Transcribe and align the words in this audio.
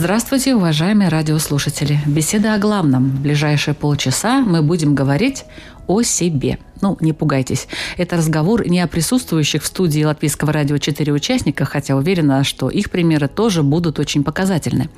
Здравствуйте, 0.00 0.54
уважаемые 0.54 1.10
радиослушатели. 1.10 2.00
Беседа 2.06 2.54
о 2.54 2.58
главном. 2.58 3.10
В 3.10 3.20
ближайшие 3.20 3.74
полчаса 3.74 4.40
мы 4.40 4.62
будем 4.62 4.94
говорить 4.94 5.44
о 5.86 6.00
себе. 6.00 6.58
Ну, 6.80 6.96
не 7.02 7.12
пугайтесь. 7.12 7.68
Это 7.98 8.16
разговор 8.16 8.66
не 8.66 8.80
о 8.80 8.86
присутствующих 8.86 9.62
в 9.62 9.66
студии 9.66 10.02
Латвийского 10.02 10.54
радио 10.54 10.78
4 10.78 11.12
участника, 11.12 11.66
хотя 11.66 11.96
уверена, 11.96 12.44
что 12.44 12.70
их 12.70 12.90
примеры 12.90 13.28
тоже 13.28 13.62
будут 13.62 13.98
очень 13.98 14.24
показательны. 14.24 14.88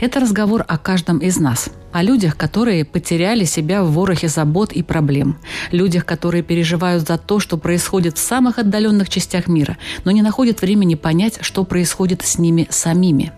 Это 0.00 0.20
разговор 0.20 0.64
о 0.66 0.78
каждом 0.78 1.18
из 1.18 1.36
нас. 1.36 1.68
О 1.92 2.02
людях, 2.02 2.38
которые 2.38 2.86
потеряли 2.86 3.44
себя 3.44 3.84
в 3.84 3.92
ворохе 3.92 4.28
забот 4.28 4.72
и 4.72 4.82
проблем. 4.82 5.36
Людях, 5.70 6.06
которые 6.06 6.42
переживают 6.42 7.06
за 7.06 7.18
то, 7.18 7.40
что 7.40 7.58
происходит 7.58 8.16
в 8.16 8.22
самых 8.22 8.58
отдаленных 8.58 9.10
частях 9.10 9.48
мира, 9.48 9.76
но 10.06 10.12
не 10.12 10.22
находят 10.22 10.62
времени 10.62 10.94
понять, 10.94 11.40
что 11.42 11.62
происходит 11.64 12.22
с 12.22 12.38
ними 12.38 12.66
самими. 12.70 13.34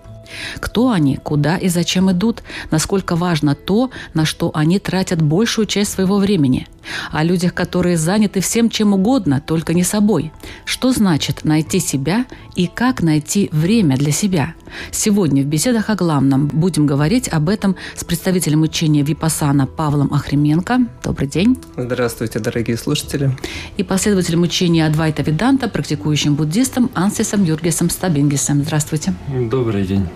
Кто 0.61 0.91
они, 0.91 1.17
куда 1.17 1.57
и 1.57 1.69
зачем 1.69 2.11
идут, 2.11 2.43
насколько 2.71 3.17
важно 3.17 3.55
то, 3.55 3.91
на 4.15 4.25
что 4.25 4.51
они 4.55 4.79
тратят 4.79 5.23
большую 5.23 5.67
часть 5.67 5.93
своего 5.93 6.19
времени. 6.19 6.67
О 7.11 7.23
людях, 7.25 7.55
которые 7.55 7.97
заняты 7.97 8.41
всем 8.41 8.71
чем 8.71 8.95
угодно, 8.95 9.43
только 9.45 9.75
не 9.75 9.85
собой. 9.85 10.33
Что 10.65 10.93
значит 10.93 11.45
найти 11.45 11.81
себя 11.81 12.27
и 12.55 12.67
как 12.67 13.03
найти 13.03 13.49
время 13.53 13.97
для 13.97 14.13
себя? 14.13 14.55
Сегодня 14.91 15.43
в 15.43 15.47
беседах 15.47 15.91
о 15.91 15.95
главном 15.95 16.47
будем 16.47 16.87
говорить 16.87 17.29
об 17.29 17.49
этом 17.49 17.77
с 17.95 18.05
представителем 18.05 18.63
учения 18.63 19.03
Випасана 19.03 19.67
Павлом 19.67 20.13
Охременко. 20.13 20.87
Добрый 21.03 21.29
день. 21.29 21.59
Здравствуйте, 21.77 22.39
дорогие 22.39 22.77
слушатели. 22.77 23.37
И 23.77 23.83
последователем 23.83 24.43
учения 24.43 24.87
Адвайта 24.87 25.23
Веданта, 25.23 25.69
практикующим 25.69 26.35
буддистом 26.35 26.91
Ансисом 26.95 27.45
Юргисом 27.45 27.91
Стабингисом. 27.91 28.63
Здравствуйте. 28.63 29.15
Добрый 29.29 29.87
день. 29.87 30.07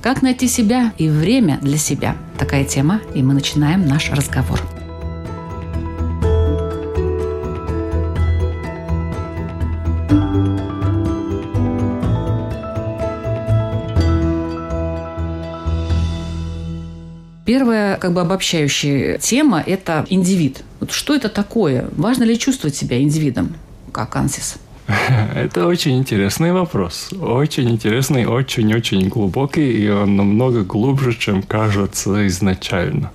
Как 0.00 0.22
найти 0.22 0.48
себя 0.48 0.92
и 0.98 1.08
время 1.08 1.58
для 1.62 1.78
себя? 1.78 2.16
Такая 2.38 2.64
тема, 2.64 3.00
и 3.14 3.22
мы 3.22 3.34
начинаем 3.34 3.86
наш 3.86 4.10
разговор. 4.10 4.60
Первая 17.58 17.96
как 17.96 18.12
бы 18.12 18.20
обобщающая 18.20 19.18
тема– 19.18 19.60
это 19.66 20.06
индивид. 20.08 20.62
Вот 20.78 20.92
что 20.92 21.12
это 21.16 21.28
такое? 21.28 21.88
Важно 21.96 22.22
ли 22.22 22.38
чувствовать 22.38 22.76
себя 22.76 23.02
индивидом, 23.02 23.56
как 23.90 24.14
Ансис? 24.14 24.58
Это 25.34 25.66
очень 25.66 25.98
интересный 25.98 26.52
вопрос. 26.52 27.10
Очень 27.20 27.68
интересный, 27.70 28.26
очень-очень 28.26 29.08
глубокий, 29.08 29.72
и 29.72 29.90
он 29.90 30.14
намного 30.14 30.62
глубже, 30.62 31.14
чем 31.18 31.42
кажется 31.42 32.28
изначально. 32.28 33.10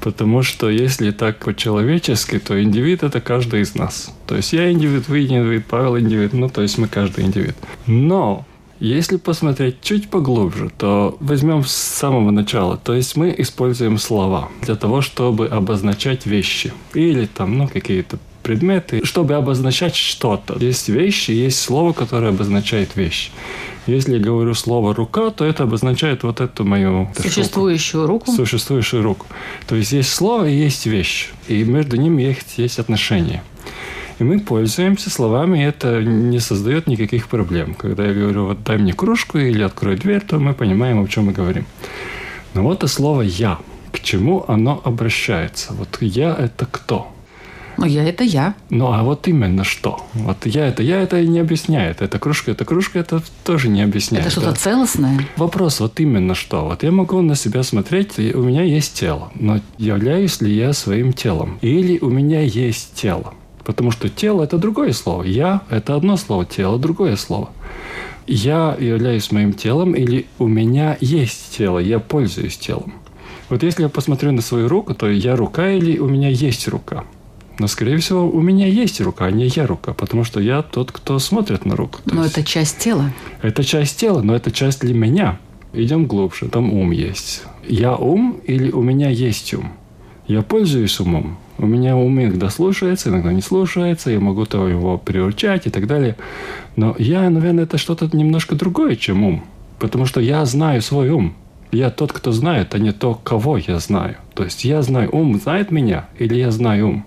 Потому 0.00 0.42
что 0.42 0.68
если 0.68 1.12
так 1.12 1.38
по-человечески, 1.38 2.40
то 2.40 2.60
индивид– 2.60 3.02
это 3.04 3.20
каждый 3.20 3.60
из 3.60 3.76
нас. 3.76 4.12
То 4.26 4.34
есть 4.34 4.52
я 4.52 4.72
индивид, 4.72 5.06
вы 5.06 5.22
индивид, 5.22 5.66
Павел 5.66 5.96
индивид, 5.96 6.32
ну 6.32 6.48
то 6.48 6.62
есть 6.62 6.76
мы 6.76 6.88
каждый 6.88 7.24
индивид. 7.24 7.54
Но 7.86 8.44
если 8.80 9.18
посмотреть 9.18 9.82
чуть 9.82 10.08
поглубже, 10.08 10.70
то 10.76 11.16
возьмем 11.20 11.64
с 11.64 11.72
самого 11.72 12.30
начала. 12.30 12.76
То 12.76 12.94
есть 12.94 13.16
мы 13.16 13.34
используем 13.36 13.98
слова 13.98 14.48
для 14.62 14.74
того, 14.74 15.02
чтобы 15.02 15.46
обозначать 15.48 16.26
вещи. 16.26 16.72
Или 16.94 17.26
там, 17.26 17.58
ну, 17.58 17.68
какие-то 17.68 18.18
предметы, 18.42 19.04
чтобы 19.04 19.34
обозначать 19.34 19.94
что-то. 19.94 20.56
Есть 20.58 20.88
вещи, 20.88 21.30
есть 21.30 21.60
слово, 21.60 21.92
которое 21.92 22.28
обозначает 22.28 22.96
вещь. 22.96 23.30
Если 23.86 24.14
я 24.14 24.18
говорю 24.18 24.54
слово 24.54 24.94
«рука», 24.94 25.30
то 25.30 25.44
это 25.44 25.64
обозначает 25.64 26.22
вот 26.22 26.40
эту 26.40 26.64
мою... 26.64 27.08
Существующую 27.16 28.06
руку? 28.06 28.32
Существующую 28.32 29.02
руку. 29.02 29.26
То 29.66 29.76
есть 29.76 29.92
есть 29.92 30.12
слово 30.12 30.48
и 30.48 30.54
есть 30.54 30.86
вещь. 30.86 31.30
И 31.48 31.64
между 31.64 31.96
ними 31.96 32.22
есть, 32.22 32.54
есть 32.56 32.78
отношения. 32.78 33.42
И 34.20 34.22
мы 34.22 34.38
пользуемся 34.38 35.08
словами, 35.08 35.60
и 35.60 35.62
это 35.62 36.02
не 36.02 36.40
создает 36.40 36.86
никаких 36.86 37.28
проблем. 37.28 37.74
Когда 37.74 38.04
я 38.04 38.12
говорю, 38.12 38.44
вот 38.44 38.62
дай 38.62 38.76
мне 38.76 38.92
кружку 38.92 39.38
или 39.38 39.62
открой 39.62 39.96
дверь, 39.96 40.20
то 40.20 40.38
мы 40.38 40.52
понимаем, 40.52 41.02
о 41.02 41.08
чем 41.08 41.24
мы 41.24 41.32
говорим. 41.32 41.64
Но 42.52 42.62
вот 42.62 42.78
это 42.78 42.86
слово 42.86 43.22
«я», 43.22 43.58
к 43.92 44.00
чему 44.00 44.44
оно 44.46 44.78
обращается? 44.84 45.72
Вот 45.72 45.96
«я»– 46.02 46.36
это 46.38 46.66
кто? 46.66 47.10
Ну, 47.78 47.86
я– 47.86 48.04
это 48.08 48.22
я. 48.22 48.54
Ну, 48.68 48.92
а 48.92 49.02
вот 49.04 49.26
именно 49.26 49.64
что? 49.64 50.04
Вот 50.12 50.44
я 50.44 50.66
это, 50.66 50.82
я 50.82 51.00
это 51.00 51.24
не 51.24 51.38
объясняет. 51.38 52.02
Это 52.02 52.18
кружка, 52.18 52.50
это 52.50 52.66
кружка, 52.66 52.98
это 52.98 53.22
тоже 53.42 53.70
не 53.70 53.80
объясняет. 53.80 54.26
Это 54.26 54.32
что-то 54.32 54.52
целостное? 54.52 55.18
Вопрос 55.38 55.80
вот 55.80 55.98
именно 55.98 56.34
что. 56.34 56.66
Вот 56.66 56.82
я 56.82 56.92
могу 56.92 57.22
на 57.22 57.36
себя 57.36 57.62
смотреть, 57.62 58.18
у 58.18 58.42
меня 58.42 58.64
есть 58.64 58.92
тело, 58.92 59.32
но 59.34 59.60
являюсь 59.78 60.42
ли 60.42 60.54
я 60.54 60.74
своим 60.74 61.14
телом? 61.14 61.58
Или 61.62 61.98
у 62.00 62.10
меня 62.10 62.42
есть 62.42 62.92
тело? 62.92 63.32
Потому 63.70 63.92
что 63.92 64.08
тело– 64.08 64.42
это 64.44 64.58
другое 64.58 64.92
слово. 64.92 65.22
Я– 65.22 65.62
это 65.70 65.94
одно 65.94 66.16
слово, 66.16 66.44
тело– 66.44 66.76
другое 66.80 67.14
слово. 67.14 67.50
Я 68.26 68.76
являюсь 68.80 69.30
моим 69.30 69.52
телом 69.52 69.92
или 69.94 70.26
у 70.40 70.48
меня 70.48 70.96
есть 71.00 71.56
тело, 71.56 71.78
я 71.78 72.00
пользуюсь 72.00 72.58
телом. 72.58 72.94
Вот 73.48 73.62
если 73.62 73.84
я 73.84 73.88
посмотрю 73.88 74.32
на 74.32 74.42
свою 74.42 74.66
руку, 74.66 74.92
то 74.94 75.08
я 75.08 75.36
рука 75.36 75.70
или 75.70 75.98
у 75.98 76.08
меня 76.08 76.30
есть 76.30 76.66
рука? 76.66 77.04
Но, 77.60 77.68
скорее 77.68 77.98
всего, 77.98 78.28
у 78.28 78.40
меня 78.40 78.66
есть 78.66 79.00
рука, 79.00 79.26
а 79.26 79.30
не 79.30 79.46
я 79.46 79.68
рука, 79.68 79.92
потому 79.92 80.24
что 80.24 80.40
я 80.40 80.62
тот, 80.62 80.90
кто 80.90 81.20
смотрит 81.20 81.64
на 81.64 81.76
руку. 81.76 82.00
То 82.04 82.12
Но 82.16 82.24
есть- 82.24 82.36
это 82.38 82.44
часть 82.44 82.78
тела. 82.78 83.12
это 83.40 83.62
часть 83.62 84.00
тела, 84.00 84.20
но 84.20 84.34
это 84.34 84.50
часть 84.50 84.80
для 84.80 84.94
меня. 84.94 85.38
Идем 85.72 86.06
глубже, 86.06 86.48
там 86.48 86.72
ум 86.72 86.90
есть. 86.90 87.44
Я 87.68 87.94
ум 87.94 88.40
или 88.48 88.72
у 88.72 88.82
меня 88.82 89.10
есть 89.10 89.54
ум? 89.54 89.74
Я 90.30 90.42
пользуюсь 90.42 91.00
умом. 91.00 91.38
У 91.58 91.66
меня 91.66 91.96
ум 91.96 92.22
иногда 92.22 92.50
слушается, 92.50 93.08
иногда 93.08 93.32
не 93.32 93.42
слушается, 93.42 94.12
я 94.12 94.20
могу 94.20 94.46
то 94.46 94.68
его 94.68 94.96
приучать 94.96 95.66
и 95.66 95.70
так 95.70 95.88
далее. 95.88 96.14
Но 96.76 96.94
я, 97.00 97.28
наверное, 97.28 97.64
это 97.64 97.78
что-то 97.78 98.08
немножко 98.16 98.54
другое, 98.54 98.94
чем 98.94 99.24
ум. 99.24 99.44
Потому 99.80 100.06
что 100.06 100.20
я 100.20 100.44
знаю 100.44 100.82
свой 100.82 101.10
ум. 101.10 101.34
Я 101.72 101.90
тот, 101.90 102.12
кто 102.12 102.30
знает, 102.30 102.76
а 102.76 102.78
не 102.78 102.92
то, 102.92 103.14
кого 103.14 103.56
я 103.56 103.80
знаю. 103.80 104.18
То 104.34 104.44
есть 104.44 104.64
я 104.64 104.82
знаю, 104.82 105.10
ум 105.10 105.40
знает 105.40 105.72
меня 105.72 106.08
или 106.16 106.36
я 106.36 106.52
знаю 106.52 106.88
ум. 106.88 107.04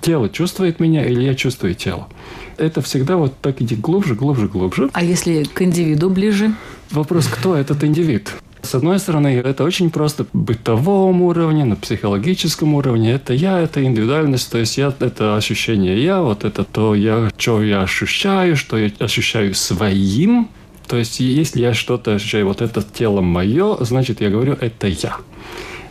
Тело 0.00 0.28
чувствует 0.28 0.80
меня 0.80 1.04
или 1.04 1.22
я 1.22 1.36
чувствую 1.36 1.76
тело. 1.76 2.08
Это 2.56 2.82
всегда 2.82 3.16
вот 3.16 3.38
так 3.40 3.62
иди 3.62 3.76
глубже, 3.76 4.16
глубже, 4.16 4.48
глубже. 4.48 4.90
А 4.92 5.04
если 5.04 5.44
к 5.44 5.62
индивиду 5.62 6.10
ближе? 6.10 6.52
Вопрос, 6.90 7.28
кто 7.28 7.54
этот 7.54 7.84
индивид? 7.84 8.32
С 8.66 8.74
одной 8.74 8.98
стороны, 8.98 9.28
это 9.28 9.62
очень 9.62 9.90
просто 9.90 10.26
бытовом 10.32 11.22
уровне, 11.22 11.64
на 11.64 11.76
психологическом 11.76 12.74
уровне. 12.74 13.12
Это 13.12 13.32
я, 13.32 13.60
это 13.60 13.84
индивидуальность, 13.84 14.50
то 14.50 14.58
есть 14.58 14.76
я, 14.76 14.92
это 14.98 15.36
ощущение 15.36 16.02
я, 16.02 16.20
вот 16.20 16.44
это 16.44 16.64
то, 16.64 16.96
я, 16.96 17.30
что 17.36 17.62
я 17.62 17.82
ощущаю, 17.82 18.56
что 18.56 18.76
я 18.76 18.90
ощущаю 18.98 19.54
своим. 19.54 20.48
То 20.88 20.96
есть 20.96 21.20
если 21.20 21.60
я 21.60 21.74
что-то 21.74 22.14
ощущаю, 22.14 22.46
вот 22.46 22.60
это 22.60 22.82
тело 22.82 23.20
мое, 23.20 23.76
значит, 23.84 24.20
я 24.20 24.30
говорю, 24.30 24.54
это 24.60 24.88
я. 24.88 25.16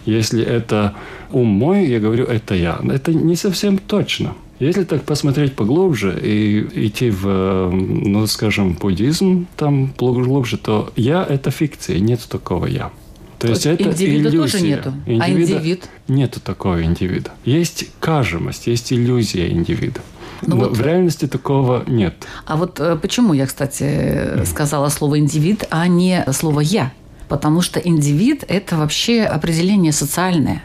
Если 0.05 0.43
это 0.43 0.93
ум 1.31 1.47
мой, 1.47 1.85
я 1.85 1.99
говорю, 2.01 2.25
это 2.25 2.55
я. 2.55 2.79
Это 2.91 3.13
не 3.13 3.37
совсем 3.37 3.77
точно. 3.77 4.35
Если 4.59 4.83
так 4.85 5.03
посмотреть 5.03 5.53
поглубже 5.53 6.17
и 6.21 6.87
идти 6.87 7.09
в, 7.09 7.27
э, 7.27 7.69
ну, 7.71 8.25
скажем, 8.27 8.73
буддизм 8.73 9.47
там 9.57 9.93
глубже, 9.97 10.57
то 10.57 10.91
я– 10.95 11.25
это 11.29 11.51
фикция, 11.51 11.99
нет 11.99 12.21
такого 12.29 12.65
я. 12.65 12.91
То 13.37 13.49
есть 13.49 13.65
это 13.65 13.83
индивида 13.83 14.29
иллюзия. 14.29 14.53
тоже 14.53 14.63
нету. 14.65 14.93
А 15.05 15.29
Индивида- 15.29 15.57
индивид? 15.57 15.89
Нету 16.07 16.39
такого 16.39 16.81
индивида. 16.83 17.31
Есть 17.43 17.89
кажемость, 17.99 18.67
есть 18.67 18.93
иллюзия 18.93 19.51
индивида. 19.51 19.99
Ну 20.41 20.55
Но 20.55 20.65
вот- 20.65 20.77
в 20.77 20.81
реальности 20.81 21.27
такого 21.27 21.83
нет. 21.87 22.25
А 22.45 22.55
вот 22.55 22.79
э, 22.79 22.95
почему 22.95 23.33
я, 23.33 23.45
кстати, 23.45 24.43
сказала 24.45 24.89
слово 24.89 25.19
индивид, 25.19 25.65
а 25.69 25.87
не 25.87 26.23
слово 26.31 26.61
я? 26.61 26.93
Потому 27.27 27.61
что 27.61 27.79
индивид– 27.79 28.43
это 28.47 28.77
вообще 28.77 29.23
определение 29.23 29.91
социальное. 29.91 30.63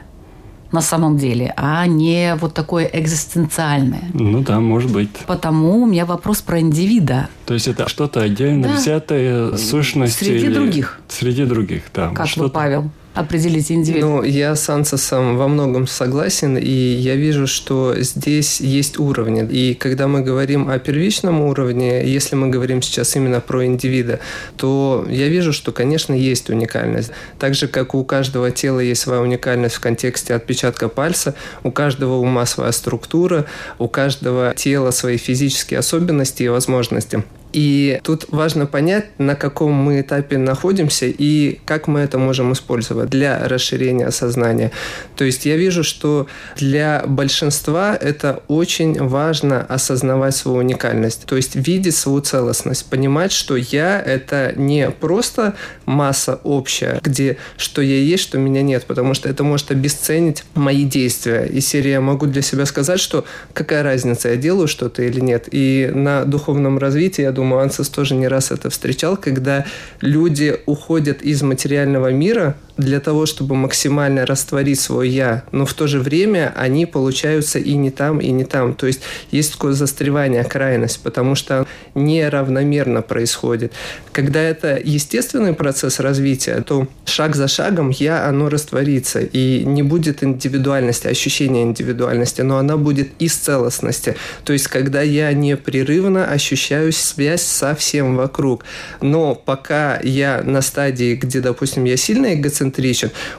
На 0.72 0.80
самом 0.82 1.16
деле, 1.18 1.52
а 1.56 1.86
не 1.86 2.36
вот 2.40 2.54
такое 2.54 2.84
экзистенциальное. 2.92 4.04
Ну 4.14 4.40
да, 4.40 4.60
может 4.60 4.92
быть. 4.92 5.10
Потому 5.26 5.82
у 5.82 5.86
меня 5.86 6.06
вопрос 6.06 6.42
про 6.42 6.60
индивида. 6.60 7.28
То 7.46 7.54
есть 7.54 7.68
это 7.68 7.88
что-то 7.88 8.20
отдельно 8.20 8.68
Да. 8.68 8.74
взятое 8.74 9.56
сущность 9.56 10.18
Среди 10.18 10.46
или- 10.46 10.54
других. 10.54 11.00
Среди 11.08 11.44
других, 11.44 11.82
да. 11.94 12.10
Как 12.10 12.28
вы, 12.36 12.48
Павел, 12.48 12.90
определите 13.14 13.74
индивида? 13.74 14.06
Ну, 14.06 14.22
я 14.22 14.54
с 14.54 14.68
Ансосом 14.68 15.36
во 15.36 15.48
многом 15.48 15.86
согласен, 15.86 16.56
и 16.56 16.70
я 16.70 17.16
вижу, 17.16 17.46
что 17.46 17.94
здесь 17.98 18.60
есть 18.60 18.98
уровни. 18.98 19.46
И 19.50 19.74
когда 19.74 20.06
мы 20.06 20.22
говорим 20.22 20.68
о 20.68 20.78
первичном 20.78 21.40
уровне, 21.40 22.04
если 22.04 22.36
мы 22.36 22.48
говорим 22.48 22.82
сейчас 22.82 23.16
именно 23.16 23.40
про 23.40 23.66
индивида, 23.66 24.20
то 24.56 25.06
я 25.08 25.28
вижу, 25.28 25.52
что, 25.52 25.72
конечно, 25.72 26.14
есть 26.14 26.50
уникальность. 26.50 27.10
Так 27.38 27.54
же, 27.54 27.68
как 27.68 27.94
у 27.94 28.04
каждого 28.04 28.50
тела 28.50 28.80
есть 28.80 29.00
своя 29.00 29.20
уникальность 29.20 29.76
в 29.76 29.80
контексте 29.80 30.34
отпечатка 30.34 30.88
пальца, 30.88 31.34
у 31.62 31.70
каждого 31.70 32.14
ума 32.14 32.46
своя 32.46 32.72
структура, 32.72 33.46
у 33.78 33.88
каждого 33.88 34.54
тела 34.54 34.90
свои 34.90 35.16
физические 35.16 35.78
особенности 35.80 36.44
и 36.44 36.48
возможности. 36.48 37.24
И 37.52 38.00
тут 38.04 38.26
важно 38.30 38.66
понять, 38.66 39.06
на 39.18 39.34
каком 39.34 39.72
мы 39.72 40.00
этапе 40.00 40.38
находимся 40.38 41.06
и 41.06 41.58
как 41.64 41.88
мы 41.88 42.00
это 42.00 42.18
можем 42.18 42.52
использовать 42.52 43.10
для 43.10 43.48
расширения 43.48 44.10
сознания. 44.10 44.70
То 45.16 45.24
есть 45.24 45.46
я 45.46 45.56
вижу, 45.56 45.82
что 45.82 46.26
для 46.56 47.04
большинства 47.06 47.96
это 47.96 48.42
очень 48.48 49.02
важно 49.02 49.62
осознавать 49.62 50.36
свою 50.36 50.58
уникальность, 50.58 51.24
то 51.26 51.36
есть 51.36 51.56
видеть 51.56 51.96
свою 51.96 52.20
целостность, 52.20 52.88
понимать, 52.88 53.32
что 53.32 53.56
я 53.56 54.00
это 54.00 54.52
не 54.56 54.90
просто 54.90 55.54
масса 55.86 56.40
общая, 56.44 57.00
где 57.02 57.36
что 57.56 57.82
я 57.82 57.96
есть, 57.96 58.22
что 58.22 58.38
меня 58.38 58.62
нет, 58.62 58.84
потому 58.86 59.14
что 59.14 59.28
это 59.28 59.42
может 59.44 59.70
обесценить 59.70 60.44
мои 60.54 60.84
действия. 60.84 61.46
И 61.46 61.60
серия 61.60 61.92
я 61.92 62.00
могу 62.00 62.26
для 62.26 62.42
себя 62.42 62.66
сказать, 62.66 63.00
что 63.00 63.24
какая 63.52 63.82
разница, 63.82 64.28
я 64.28 64.36
делаю 64.36 64.68
что-то 64.68 65.02
или 65.02 65.20
нет. 65.20 65.48
И 65.50 65.90
на 65.92 66.24
духовном 66.24 66.78
развитии, 66.78 67.22
я 67.22 67.32
думаю, 67.32 67.39
Ансес 67.42 67.88
тоже 67.88 68.14
не 68.14 68.28
раз 68.28 68.50
это 68.50 68.70
встречал, 68.70 69.16
когда 69.16 69.64
люди 70.00 70.56
уходят 70.66 71.22
из 71.22 71.42
материального 71.42 72.12
мира 72.12 72.56
для 72.80 73.00
того, 73.00 73.26
чтобы 73.26 73.54
максимально 73.54 74.26
растворить 74.26 74.80
свое 74.80 75.10
«я», 75.10 75.44
но 75.52 75.66
в 75.66 75.74
то 75.74 75.86
же 75.86 76.00
время 76.00 76.52
они 76.56 76.86
получаются 76.86 77.58
и 77.58 77.74
не 77.74 77.90
там, 77.90 78.20
и 78.20 78.30
не 78.30 78.44
там. 78.44 78.74
То 78.74 78.86
есть 78.86 79.00
есть 79.30 79.52
такое 79.52 79.72
застревание, 79.72 80.44
крайность, 80.44 81.00
потому 81.02 81.34
что 81.34 81.66
неравномерно 81.94 83.02
происходит. 83.02 83.72
Когда 84.12 84.40
это 84.40 84.80
естественный 84.82 85.54
процесс 85.54 86.00
развития, 86.00 86.62
то 86.66 86.88
шаг 87.04 87.36
за 87.36 87.48
шагом 87.48 87.90
«я», 87.90 88.26
оно 88.26 88.48
растворится, 88.48 89.20
и 89.20 89.64
не 89.64 89.82
будет 89.82 90.22
индивидуальности, 90.22 91.06
ощущения 91.06 91.62
индивидуальности, 91.62 92.42
но 92.42 92.58
она 92.58 92.76
будет 92.76 93.10
из 93.18 93.34
целостности. 93.34 94.16
То 94.44 94.52
есть 94.52 94.68
когда 94.68 95.02
я 95.02 95.32
непрерывно 95.32 96.26
ощущаю 96.26 96.92
связь 96.92 97.42
со 97.42 97.74
всем 97.74 98.16
вокруг. 98.16 98.64
Но 99.00 99.34
пока 99.34 100.00
я 100.02 100.42
на 100.44 100.62
стадии, 100.62 101.14
где, 101.14 101.40
допустим, 101.40 101.84
я 101.84 101.96
сильно 101.96 102.34
эгоцентричен, 102.34 102.69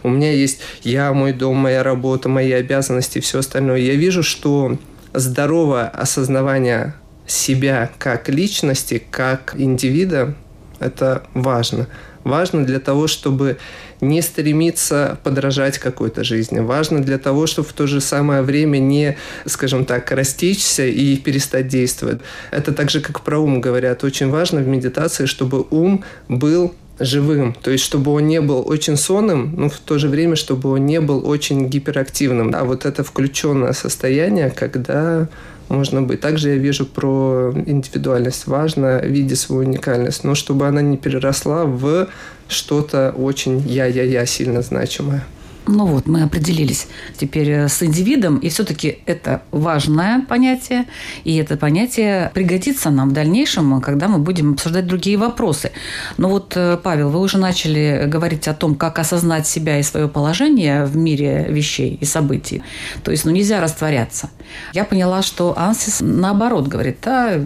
у 0.04 0.10
меня 0.10 0.32
есть 0.32 0.60
я, 0.84 1.14
мой 1.14 1.34
дом, 1.34 1.58
моя 1.58 1.84
работа, 1.84 2.30
мои 2.30 2.52
обязанности 2.52 3.20
и 3.20 3.22
все 3.22 3.40
остальное, 3.40 3.80
я 3.80 3.96
вижу, 3.96 4.24
что 4.24 4.78
здоровое 5.14 5.88
осознавание 5.88 6.94
себя 7.26 7.90
как 7.98 8.30
личности, 8.30 9.04
как 9.10 9.56
индивида, 9.58 10.36
это 10.80 11.24
важно. 11.34 11.88
Важно 12.24 12.66
для 12.66 12.80
того, 12.80 13.08
чтобы 13.08 13.58
не 14.00 14.22
стремиться 14.22 15.20
подражать 15.24 15.78
какой-то 15.78 16.24
жизни. 16.24 16.60
Важно 16.60 17.02
для 17.02 17.18
того, 17.18 17.48
чтобы 17.48 17.68
в 17.68 17.74
то 17.74 17.88
же 17.88 18.02
самое 18.02 18.42
время 18.42 18.80
не, 18.80 19.18
скажем 19.46 19.86
так, 19.86 20.12
растечься 20.12 20.86
и 20.86 21.18
перестать 21.18 21.68
действовать. 21.68 22.20
Это 22.52 22.74
так 22.74 22.90
же, 22.90 23.00
как 23.02 23.22
про 23.22 23.40
ум 23.40 23.62
говорят. 23.62 24.04
Очень 24.04 24.30
важно 24.30 24.62
в 24.62 24.68
медитации, 24.68 25.26
чтобы 25.26 25.66
ум 25.70 26.04
был 26.28 26.74
живым, 27.04 27.54
то 27.54 27.72
есть 27.72 27.84
чтобы 27.84 28.12
он 28.12 28.28
не 28.28 28.42
был 28.42 28.64
очень 28.66 28.98
сонным, 28.98 29.54
но 29.58 29.70
в 29.70 29.78
то 29.80 29.98
же 29.98 30.08
время, 30.08 30.36
чтобы 30.36 30.72
он 30.72 30.86
не 30.86 31.02
был 31.02 31.28
очень 31.28 31.68
гиперактивным. 31.68 32.54
А 32.56 32.64
вот 32.64 32.86
это 32.86 33.04
включенное 33.04 33.74
состояние, 33.74 34.50
когда 34.50 35.28
можно 35.70 36.02
быть. 36.02 36.20
Также 36.20 36.50
я 36.50 36.56
вижу 36.56 36.86
про 36.86 37.54
индивидуальность. 37.66 38.46
Важно 38.48 39.00
видеть 39.00 39.40
свою 39.40 39.62
уникальность, 39.62 40.24
но 40.24 40.36
чтобы 40.36 40.68
она 40.68 40.82
не 40.82 40.98
переросла 40.98 41.66
в 41.66 42.10
что-то 42.48 43.14
очень 43.18 43.60
я-я-я 43.60 44.26
сильно 44.26 44.62
значимое. 44.62 45.26
Ну 45.68 45.86
вот, 45.86 46.08
мы 46.08 46.24
определились 46.24 46.88
теперь 47.18 47.50
э, 47.52 47.68
с 47.68 47.84
индивидом, 47.84 48.38
и 48.38 48.50
все-таки 48.50 48.98
это 49.06 49.44
важное 49.52 50.22
понятие, 50.22 50.86
и 51.24 51.38
это 51.38 51.56
понятие 51.56 52.32
пригодится 52.34 52.90
нам 52.90 53.10
в 53.10 53.14
дальнейшем, 53.14 53.80
когда 53.80 54.08
мы 54.08 54.18
будем 54.18 54.54
обсуждать 54.54 54.88
другие 54.88 55.18
вопросы. 55.18 55.72
Но 56.18 56.30
вот, 56.30 56.54
э, 56.56 56.78
Павел, 56.82 57.10
вы 57.12 57.20
уже 57.20 57.38
начали 57.38 58.06
говорить 58.08 58.48
о 58.48 58.56
том, 58.56 58.74
как 58.74 58.98
осознать 58.98 59.46
себя 59.46 59.80
и 59.80 59.84
свое 59.84 60.08
положение 60.08 60.86
в 60.86 60.98
мире 60.98 61.46
вещей 61.50 61.96
и 62.02 62.06
событий. 62.06 62.64
То 63.04 63.12
есть, 63.12 63.26
ну, 63.26 63.32
нельзя 63.32 63.62
растворяться. 63.62 64.32
Я 64.74 64.84
поняла, 64.84 65.22
что 65.22 65.58
Ансис 65.58 66.00
наоборот 66.02 66.68
говорит, 66.68 66.98
да, 67.04 67.46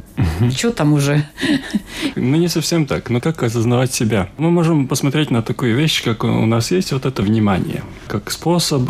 что 0.55 0.71
там 0.71 0.93
уже? 0.93 1.23
Ну, 2.15 2.37
не 2.37 2.47
совсем 2.47 2.85
так. 2.85 3.09
Но 3.09 3.19
как 3.19 3.43
осознавать 3.43 3.93
себя? 3.93 4.29
Мы 4.37 4.51
можем 4.51 4.87
посмотреть 4.87 5.31
на 5.31 5.41
такую 5.41 5.75
вещь, 5.75 6.03
как 6.03 6.23
у 6.23 6.45
нас 6.45 6.71
есть 6.71 6.91
вот 6.91 7.05
это 7.05 7.21
внимание. 7.21 7.83
Как 8.07 8.31
способ, 8.31 8.89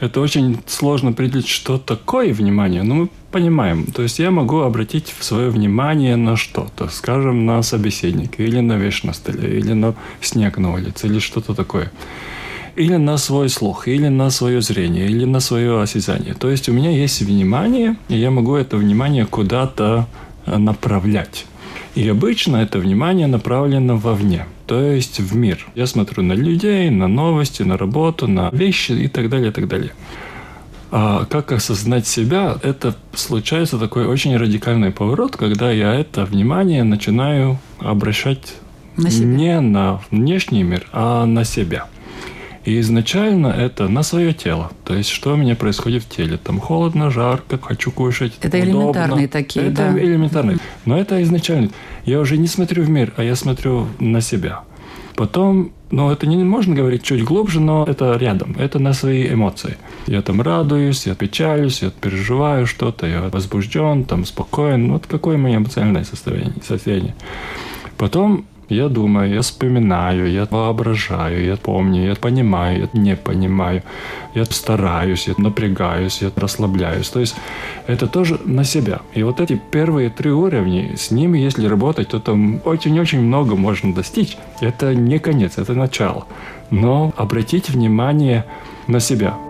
это 0.00 0.20
очень 0.20 0.60
сложно 0.66 1.10
определить, 1.10 1.48
что 1.48 1.78
такое 1.78 2.32
внимание, 2.32 2.82
но 2.82 2.94
мы 2.94 3.08
понимаем. 3.32 3.86
То 3.86 4.02
есть 4.02 4.18
я 4.18 4.30
могу 4.30 4.60
обратить 4.60 5.14
свое 5.20 5.50
внимание 5.50 6.16
на 6.16 6.36
что-то, 6.36 6.88
скажем, 6.88 7.46
на 7.46 7.62
собеседника, 7.62 8.42
или 8.42 8.60
на 8.60 8.74
вещь 8.74 9.02
на 9.02 9.12
столе, 9.12 9.58
или 9.58 9.72
на 9.72 9.94
снег 10.20 10.58
на 10.58 10.72
улице, 10.72 11.06
или 11.06 11.18
что-то 11.18 11.54
такое. 11.54 11.90
Или 12.76 12.96
на 12.96 13.18
свой 13.18 13.48
слух, 13.48 13.88
или 13.88 14.08
на 14.08 14.30
свое 14.30 14.60
зрение, 14.60 15.06
или 15.06 15.24
на 15.24 15.40
свое 15.40 15.80
осязание. 15.82 16.34
То 16.34 16.50
есть 16.50 16.68
у 16.68 16.72
меня 16.72 16.90
есть 16.90 17.22
внимание, 17.22 17.96
и 18.08 18.16
я 18.16 18.30
могу 18.30 18.54
это 18.54 18.76
внимание 18.76 19.26
куда-то 19.26 20.06
э, 20.46 20.56
направлять. 20.58 21.46
И 21.94 22.06
обычно 22.08 22.58
это 22.58 22.78
внимание 22.78 23.26
направлено 23.26 23.96
вовне, 23.96 24.44
то 24.66 24.80
есть 24.80 25.20
в 25.20 25.34
мир. 25.36 25.66
Я 25.74 25.86
смотрю 25.86 26.22
на 26.22 26.32
людей, 26.32 26.90
на 26.90 27.08
новости, 27.08 27.62
на 27.62 27.76
работу, 27.76 28.26
на 28.26 28.50
вещи 28.50 28.92
и 28.92 29.08
так 29.08 29.28
далее, 29.28 29.48
и 29.48 29.52
так 29.52 29.68
далее. 29.68 29.92
А 30.90 31.24
как 31.24 31.52
осознать 31.52 32.06
себя, 32.06 32.56
это 32.62 32.94
случается 33.14 33.78
такой 33.78 34.06
очень 34.06 34.36
радикальный 34.36 34.90
поворот, 34.92 35.36
когда 35.36 35.70
я 35.70 35.94
это 35.94 36.24
внимание 36.24 36.84
начинаю 36.84 37.58
обращать 37.80 38.54
На 38.96 39.10
себя. 39.10 39.26
не 39.26 39.60
на 39.60 40.00
внешний 40.10 40.62
мир, 40.62 40.86
а 40.92 41.26
на 41.26 41.44
себя. 41.44 41.86
И 42.66 42.80
изначально 42.80 43.46
это 43.46 43.88
на 43.88 44.02
свое 44.02 44.34
тело. 44.34 44.72
То 44.84 44.94
есть, 44.94 45.08
что 45.08 45.34
у 45.34 45.36
меня 45.36 45.54
происходит 45.54 46.02
в 46.02 46.08
теле. 46.08 46.36
Там 46.36 46.58
холодно, 46.58 47.10
жарко, 47.10 47.58
хочу 47.62 47.92
кушать. 47.92 48.32
Это 48.42 48.58
удобно. 48.58 48.70
элементарные 48.70 49.28
такие, 49.28 49.66
Это 49.66 49.92
да. 49.92 49.98
элементарные. 49.98 50.58
Но 50.84 50.98
это 50.98 51.22
изначально. 51.22 51.70
Я 52.04 52.18
уже 52.18 52.36
не 52.36 52.48
смотрю 52.48 52.82
в 52.82 52.90
мир, 52.90 53.14
а 53.16 53.22
я 53.22 53.36
смотрю 53.36 53.86
на 54.00 54.20
себя. 54.20 54.62
Потом, 55.14 55.70
ну, 55.92 56.10
это 56.10 56.26
не 56.26 56.42
можно 56.42 56.74
говорить 56.74 57.04
чуть 57.04 57.22
глубже, 57.22 57.60
но 57.60 57.84
это 57.84 58.16
рядом. 58.16 58.56
Это 58.58 58.80
на 58.80 58.92
свои 58.94 59.32
эмоции. 59.32 59.76
Я 60.08 60.20
там 60.22 60.42
радуюсь, 60.42 61.06
я 61.06 61.14
печалюсь, 61.14 61.82
я 61.82 61.90
переживаю 61.90 62.66
что-то, 62.66 63.06
я 63.06 63.22
возбужден, 63.28 64.04
там 64.04 64.24
спокоен. 64.24 64.92
Вот 64.92 65.06
какое 65.06 65.38
мое 65.38 65.58
эмоциональное 65.58 66.04
состояние. 66.04 66.52
состояние. 66.66 67.14
Потом 67.96 68.44
я 68.68 68.88
думаю, 68.88 69.34
я 69.34 69.40
вспоминаю, 69.40 70.30
я 70.30 70.46
воображаю, 70.50 71.44
я 71.44 71.56
помню, 71.56 72.08
я 72.08 72.14
понимаю, 72.14 72.88
я 72.94 73.00
не 73.00 73.16
понимаю, 73.16 73.82
я 74.34 74.44
стараюсь, 74.44 75.28
я 75.28 75.34
напрягаюсь, 75.38 76.22
я 76.22 76.30
расслабляюсь. 76.36 77.08
То 77.08 77.20
есть 77.20 77.36
это 77.86 78.06
тоже 78.06 78.38
на 78.44 78.64
себя. 78.64 79.00
И 79.14 79.22
вот 79.22 79.40
эти 79.40 79.60
первые 79.70 80.10
три 80.10 80.30
уровня, 80.30 80.96
с 80.96 81.10
ними, 81.10 81.38
если 81.38 81.68
работать, 81.68 82.08
то 82.08 82.20
там 82.20 82.60
очень-очень 82.64 83.20
много 83.20 83.56
можно 83.56 83.94
достичь. 83.94 84.36
Это 84.60 84.94
не 84.94 85.18
конец, 85.18 85.58
это 85.58 85.74
начало. 85.74 86.26
Но 86.70 87.12
обратить 87.16 87.70
внимание 87.70 88.44
на 88.88 89.00
себя– 89.00 89.34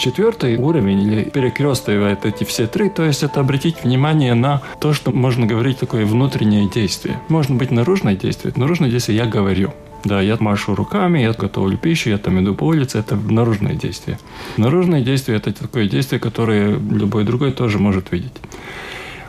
Четвертый 0.00 0.56
уровень, 0.56 1.02
или 1.02 1.24
перекрестывает 1.24 2.24
эти 2.24 2.44
все 2.44 2.66
три, 2.66 2.88
то 2.88 3.04
есть 3.04 3.22
это 3.22 3.40
обратить 3.40 3.84
внимание 3.84 4.32
на 4.32 4.62
то, 4.80 4.94
что 4.94 5.10
можно 5.10 5.44
говорить 5.44 5.78
такое 5.78 6.06
внутреннее 6.06 6.70
действие. 6.70 7.20
Можно 7.28 7.56
быть 7.56 7.70
наружное 7.70 8.16
действие. 8.16 8.54
Наружное 8.56 8.88
действие 8.88 9.18
я 9.18 9.26
говорю. 9.26 9.74
Да, 10.02 10.22
я 10.22 10.38
машу 10.40 10.74
руками, 10.74 11.18
я 11.18 11.34
готовлю 11.34 11.76
пищу, 11.76 12.08
я 12.08 12.16
там 12.16 12.42
иду 12.42 12.54
по 12.54 12.64
улице, 12.64 12.96
это 12.96 13.14
наружное 13.14 13.74
действие. 13.74 14.18
Наружное 14.56 15.02
действие– 15.02 15.36
это 15.38 15.52
такое 15.52 15.86
действие, 15.86 16.18
которое 16.18 16.78
любой 16.78 17.24
другой 17.24 17.52
тоже 17.52 17.78
может 17.78 18.10
видеть. 18.10 18.32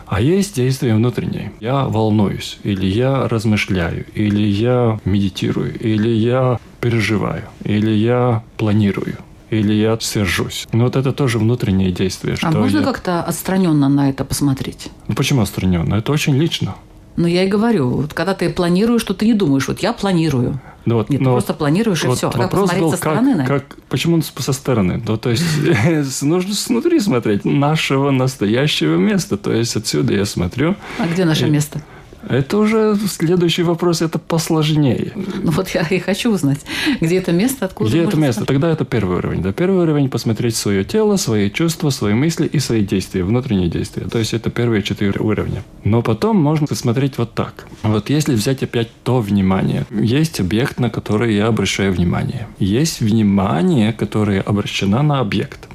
А 0.08 0.22
есть 0.22 0.56
действия 0.56 0.96
внутренние. 0.96 1.52
Я 1.60 1.84
волнуюсь, 1.84 2.60
или 2.64 2.86
я 2.86 3.28
размышляю, 3.28 4.06
или 4.14 4.48
я 4.48 5.02
медитирую, 5.04 5.78
или 5.78 6.08
я 6.08 6.62
переживаю, 6.80 7.44
или 7.66 7.92
я 7.92 8.42
планирую 8.56 9.18
или 9.52 9.74
я 9.74 9.98
сержусь. 10.00 10.68
Но 10.72 10.86
вот 10.86 10.96
это 10.96 11.12
тоже 11.12 11.38
внутреннее 11.38 11.92
действие. 11.92 12.38
А 12.42 12.52
можно 12.52 12.80
я... 12.80 12.84
как-то 12.84 13.22
отстраненно 13.22 13.90
на 13.90 14.10
это 14.10 14.26
посмотреть? 14.26 14.90
Ну 15.08 15.14
почему 15.14 15.42
отстраненно? 15.42 15.96
Это 15.96 16.12
очень 16.12 16.36
лично. 16.36 16.76
Ну, 17.18 17.28
я 17.28 17.44
и 17.44 17.48
говорю, 17.48 17.90
вот 17.90 18.14
когда 18.14 18.34
ты 18.34 18.50
планируешь, 18.50 19.02
что 19.02 19.14
ты 19.14 19.26
не 19.26 19.34
думаешь, 19.34 19.68
вот 19.68 19.80
я 19.80 19.92
планирую. 19.92 20.62
Ну, 20.86 20.96
вот, 20.96 21.10
Нет, 21.10 21.20
ты 21.20 21.26
просто 21.26 21.54
планируешь, 21.54 22.04
вот 22.04 22.14
и 22.14 22.18
все. 22.18 22.32
Вопрос 22.32 22.70
как 22.70 22.80
был, 22.80 22.92
со 22.92 22.98
стороны? 22.98 23.38
Как, 23.46 23.68
как, 23.68 23.78
почему 23.90 24.22
со 24.22 24.54
стороны? 24.54 25.04
Ну, 25.06 25.18
то 25.18 25.30
есть, 25.30 25.44
нужно 26.22 26.54
снутри 26.56 27.00
смотреть 27.00 27.46
нашего 27.46 28.12
настоящего 28.12 28.96
места. 28.96 29.38
То 29.38 29.52
есть, 29.52 29.76
отсюда 29.76 30.14
я 30.14 30.26
смотрю. 30.26 30.76
А 30.98 31.06
где 31.06 31.26
наше 31.26 31.50
место? 31.50 31.84
Это 32.28 32.58
уже 32.58 32.96
следующий 33.08 33.64
вопрос, 33.64 34.02
это 34.02 34.20
посложнее. 34.20 35.12
Ну 35.16 35.52
вот 35.52 35.70
я 35.70 35.82
и 35.82 36.00
хочу 36.00 36.32
узнать, 36.32 36.60
где 37.00 37.18
это 37.18 37.32
место, 37.32 37.66
откуда 37.66 37.90
Где 37.90 38.04
это 38.04 38.18
место? 38.18 38.46
Тогда 38.46 38.72
это 38.72 38.86
первый 38.86 39.18
уровень. 39.18 39.42
Да, 39.42 39.52
первый 39.52 39.84
уровень– 39.84 40.10
посмотреть 40.12 40.56
свое 40.56 40.84
тело, 40.84 41.18
свои 41.18 41.50
чувства, 41.50 41.90
свои 41.90 42.14
мысли 42.14 42.46
и 42.46 42.60
свои 42.60 42.86
действия, 42.86 43.24
внутренние 43.24 43.70
действия. 43.70 44.08
То 44.08 44.20
есть 44.20 44.34
это 44.34 44.50
первые 44.50 44.84
четыре 44.84 45.20
уровня. 45.20 45.64
Но 45.84 46.02
потом 46.02 46.38
можно 46.38 46.68
посмотреть 46.68 47.18
вот 47.18 47.34
так. 47.34 47.66
Вот 47.84 48.10
если 48.10 48.36
взять 48.36 48.64
опять 48.64 48.90
то 49.04 49.20
внимание, 49.20 49.86
есть 49.90 50.40
объект, 50.40 50.80
на 50.80 50.90
который 50.90 51.36
я 51.36 51.48
обращаю 51.48 51.92
внимание. 51.92 52.48
Есть 52.60 53.02
внимание, 53.02 53.94
которое 53.94 54.42
обращено 54.42 55.02
на 55.02 55.20
объект. 55.20 55.68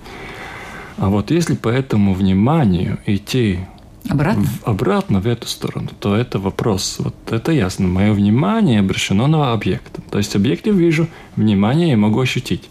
А 0.96 1.08
вот 1.08 1.30
если 1.30 1.54
по 1.54 1.68
этому 1.68 2.14
вниманию 2.14 2.98
идти 3.04 3.60
Обратно? 4.08 4.44
В, 4.44 4.68
обратно 4.68 5.20
в 5.20 5.26
эту 5.26 5.46
сторону, 5.46 5.90
то 5.98 6.14
это 6.14 6.38
вопрос. 6.38 6.96
Вот 6.98 7.14
это 7.30 7.52
ясно. 7.52 7.88
Мое 7.88 8.12
внимание 8.12 8.80
обращено 8.80 9.26
на 9.26 9.52
объект. 9.52 9.98
То 10.10 10.18
есть 10.18 10.36
объект 10.36 10.66
я 10.66 10.72
вижу, 10.72 11.08
внимание 11.36 11.90
я 11.90 11.96
могу 11.96 12.20
ощутить. 12.20 12.68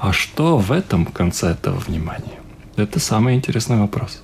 А 0.00 0.12
что 0.12 0.58
в 0.58 0.72
этом 0.72 1.06
конце 1.06 1.50
этого 1.50 1.78
внимания? 1.78 2.40
Это 2.76 2.98
самый 3.00 3.34
интересный 3.34 3.78
вопрос. 3.78 4.22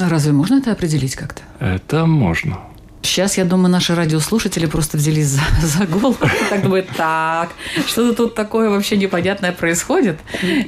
А 0.00 0.08
разве 0.08 0.32
можно 0.32 0.56
это 0.56 0.72
определить 0.72 1.16
как-то? 1.16 1.42
Это 1.58 2.06
можно. 2.06 2.58
Сейчас, 3.02 3.38
я 3.38 3.44
думаю, 3.44 3.70
наши 3.70 3.94
радиослушатели 3.94 4.66
просто 4.66 4.98
взялись 4.98 5.26
за, 5.26 5.40
за 5.62 5.86
голову. 5.86 6.16
Так 6.50 6.62
думают, 6.62 6.86
так, 6.96 7.50
что-то 7.86 8.14
тут 8.14 8.34
такое 8.34 8.68
вообще 8.68 8.96
непонятное 8.96 9.52
происходит. 9.52 10.18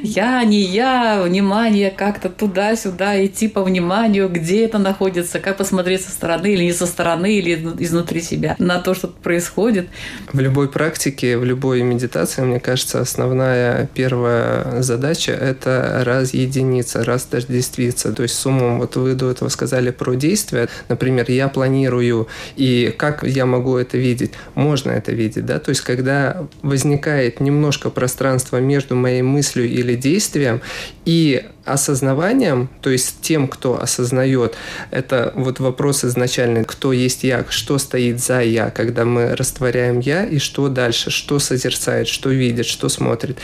Я, 0.02 0.42
не 0.44 0.60
я, 0.60 1.22
внимание 1.22 1.90
как-то 1.90 2.30
туда-сюда, 2.30 3.24
идти 3.24 3.48
по 3.48 3.62
вниманию, 3.62 4.28
где 4.28 4.64
это 4.64 4.78
находится, 4.78 5.40
как 5.40 5.58
посмотреть 5.58 6.02
со 6.02 6.10
стороны 6.10 6.54
или 6.54 6.64
не 6.64 6.72
со 6.72 6.86
стороны, 6.86 7.34
или 7.34 7.54
изнутри 7.78 8.22
себя 8.22 8.56
на 8.58 8.78
то, 8.78 8.94
что 8.94 9.08
происходит. 9.08 9.88
В 10.32 10.40
любой 10.40 10.68
практике, 10.68 11.36
в 11.36 11.44
любой 11.44 11.82
медитации, 11.82 12.42
мне 12.42 12.60
кажется, 12.60 13.00
основная 13.00 13.88
первая 13.94 14.82
задача– 14.82 15.32
это 15.40 16.02
разъединиться, 16.04 17.04
раздождествиться. 17.04 18.12
То 18.12 18.22
есть 18.22 18.34
с 18.36 18.46
умом, 18.46 18.78
вот 18.78 18.96
вы 18.96 19.14
до 19.14 19.30
этого 19.30 19.50
сказали 19.50 19.90
про 19.90 20.14
действия. 20.14 20.68
Например, 20.88 21.30
я 21.30 21.48
планирую 21.48 22.21
и 22.56 22.94
как 22.96 23.24
я 23.24 23.46
могу 23.46 23.76
это 23.76 23.98
видеть? 23.98 24.32
Можно 24.54 24.92
это 24.92 25.12
видеть, 25.12 25.46
да? 25.46 25.58
То 25.58 25.70
есть, 25.70 25.82
когда 25.82 26.46
возникает 26.62 27.40
немножко 27.40 27.90
пространства 27.90 28.58
между 28.58 28.94
моей 28.94 29.22
мыслью 29.22 29.68
или 29.68 29.94
действием 29.94 30.60
и 31.04 31.44
осознаванием, 31.64 32.68
то 32.80 32.90
есть 32.90 33.16
тем, 33.20 33.48
кто 33.48 33.80
осознает, 33.80 34.56
это 34.90 35.32
вот 35.36 35.60
вопрос 35.60 36.04
изначальный, 36.04 36.64
кто 36.64 36.92
есть 36.92 37.24
я, 37.24 37.44
что 37.48 37.78
стоит 37.78 38.20
за 38.20 38.40
я, 38.40 38.70
когда 38.70 39.04
мы 39.04 39.36
растворяем 39.36 40.00
я, 40.00 40.24
и 40.24 40.38
что 40.38 40.68
дальше, 40.68 41.10
что 41.10 41.38
созерцает, 41.38 42.08
что 42.08 42.30
видит, 42.30 42.66
что 42.66 42.88
смотрит. 42.88 43.38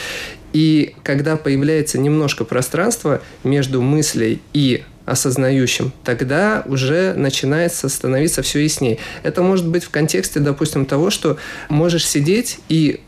И 0.52 0.94
когда 1.02 1.36
появляется 1.36 1.98
немножко 1.98 2.44
пространства 2.44 3.22
между 3.44 3.82
мыслей 3.82 4.40
и 4.52 4.82
осознающим, 5.10 5.92
тогда 6.04 6.62
уже 6.66 7.14
начинается 7.14 7.88
становиться 7.88 8.42
все 8.42 8.60
яснее. 8.60 8.98
Это 9.22 9.42
может 9.42 9.66
быть 9.66 9.84
в 9.84 9.90
контексте, 9.90 10.40
допустим, 10.40 10.86
того, 10.86 11.10
что 11.10 11.36
можешь 11.68 12.06
сидеть 12.06 12.58
и 12.68 13.00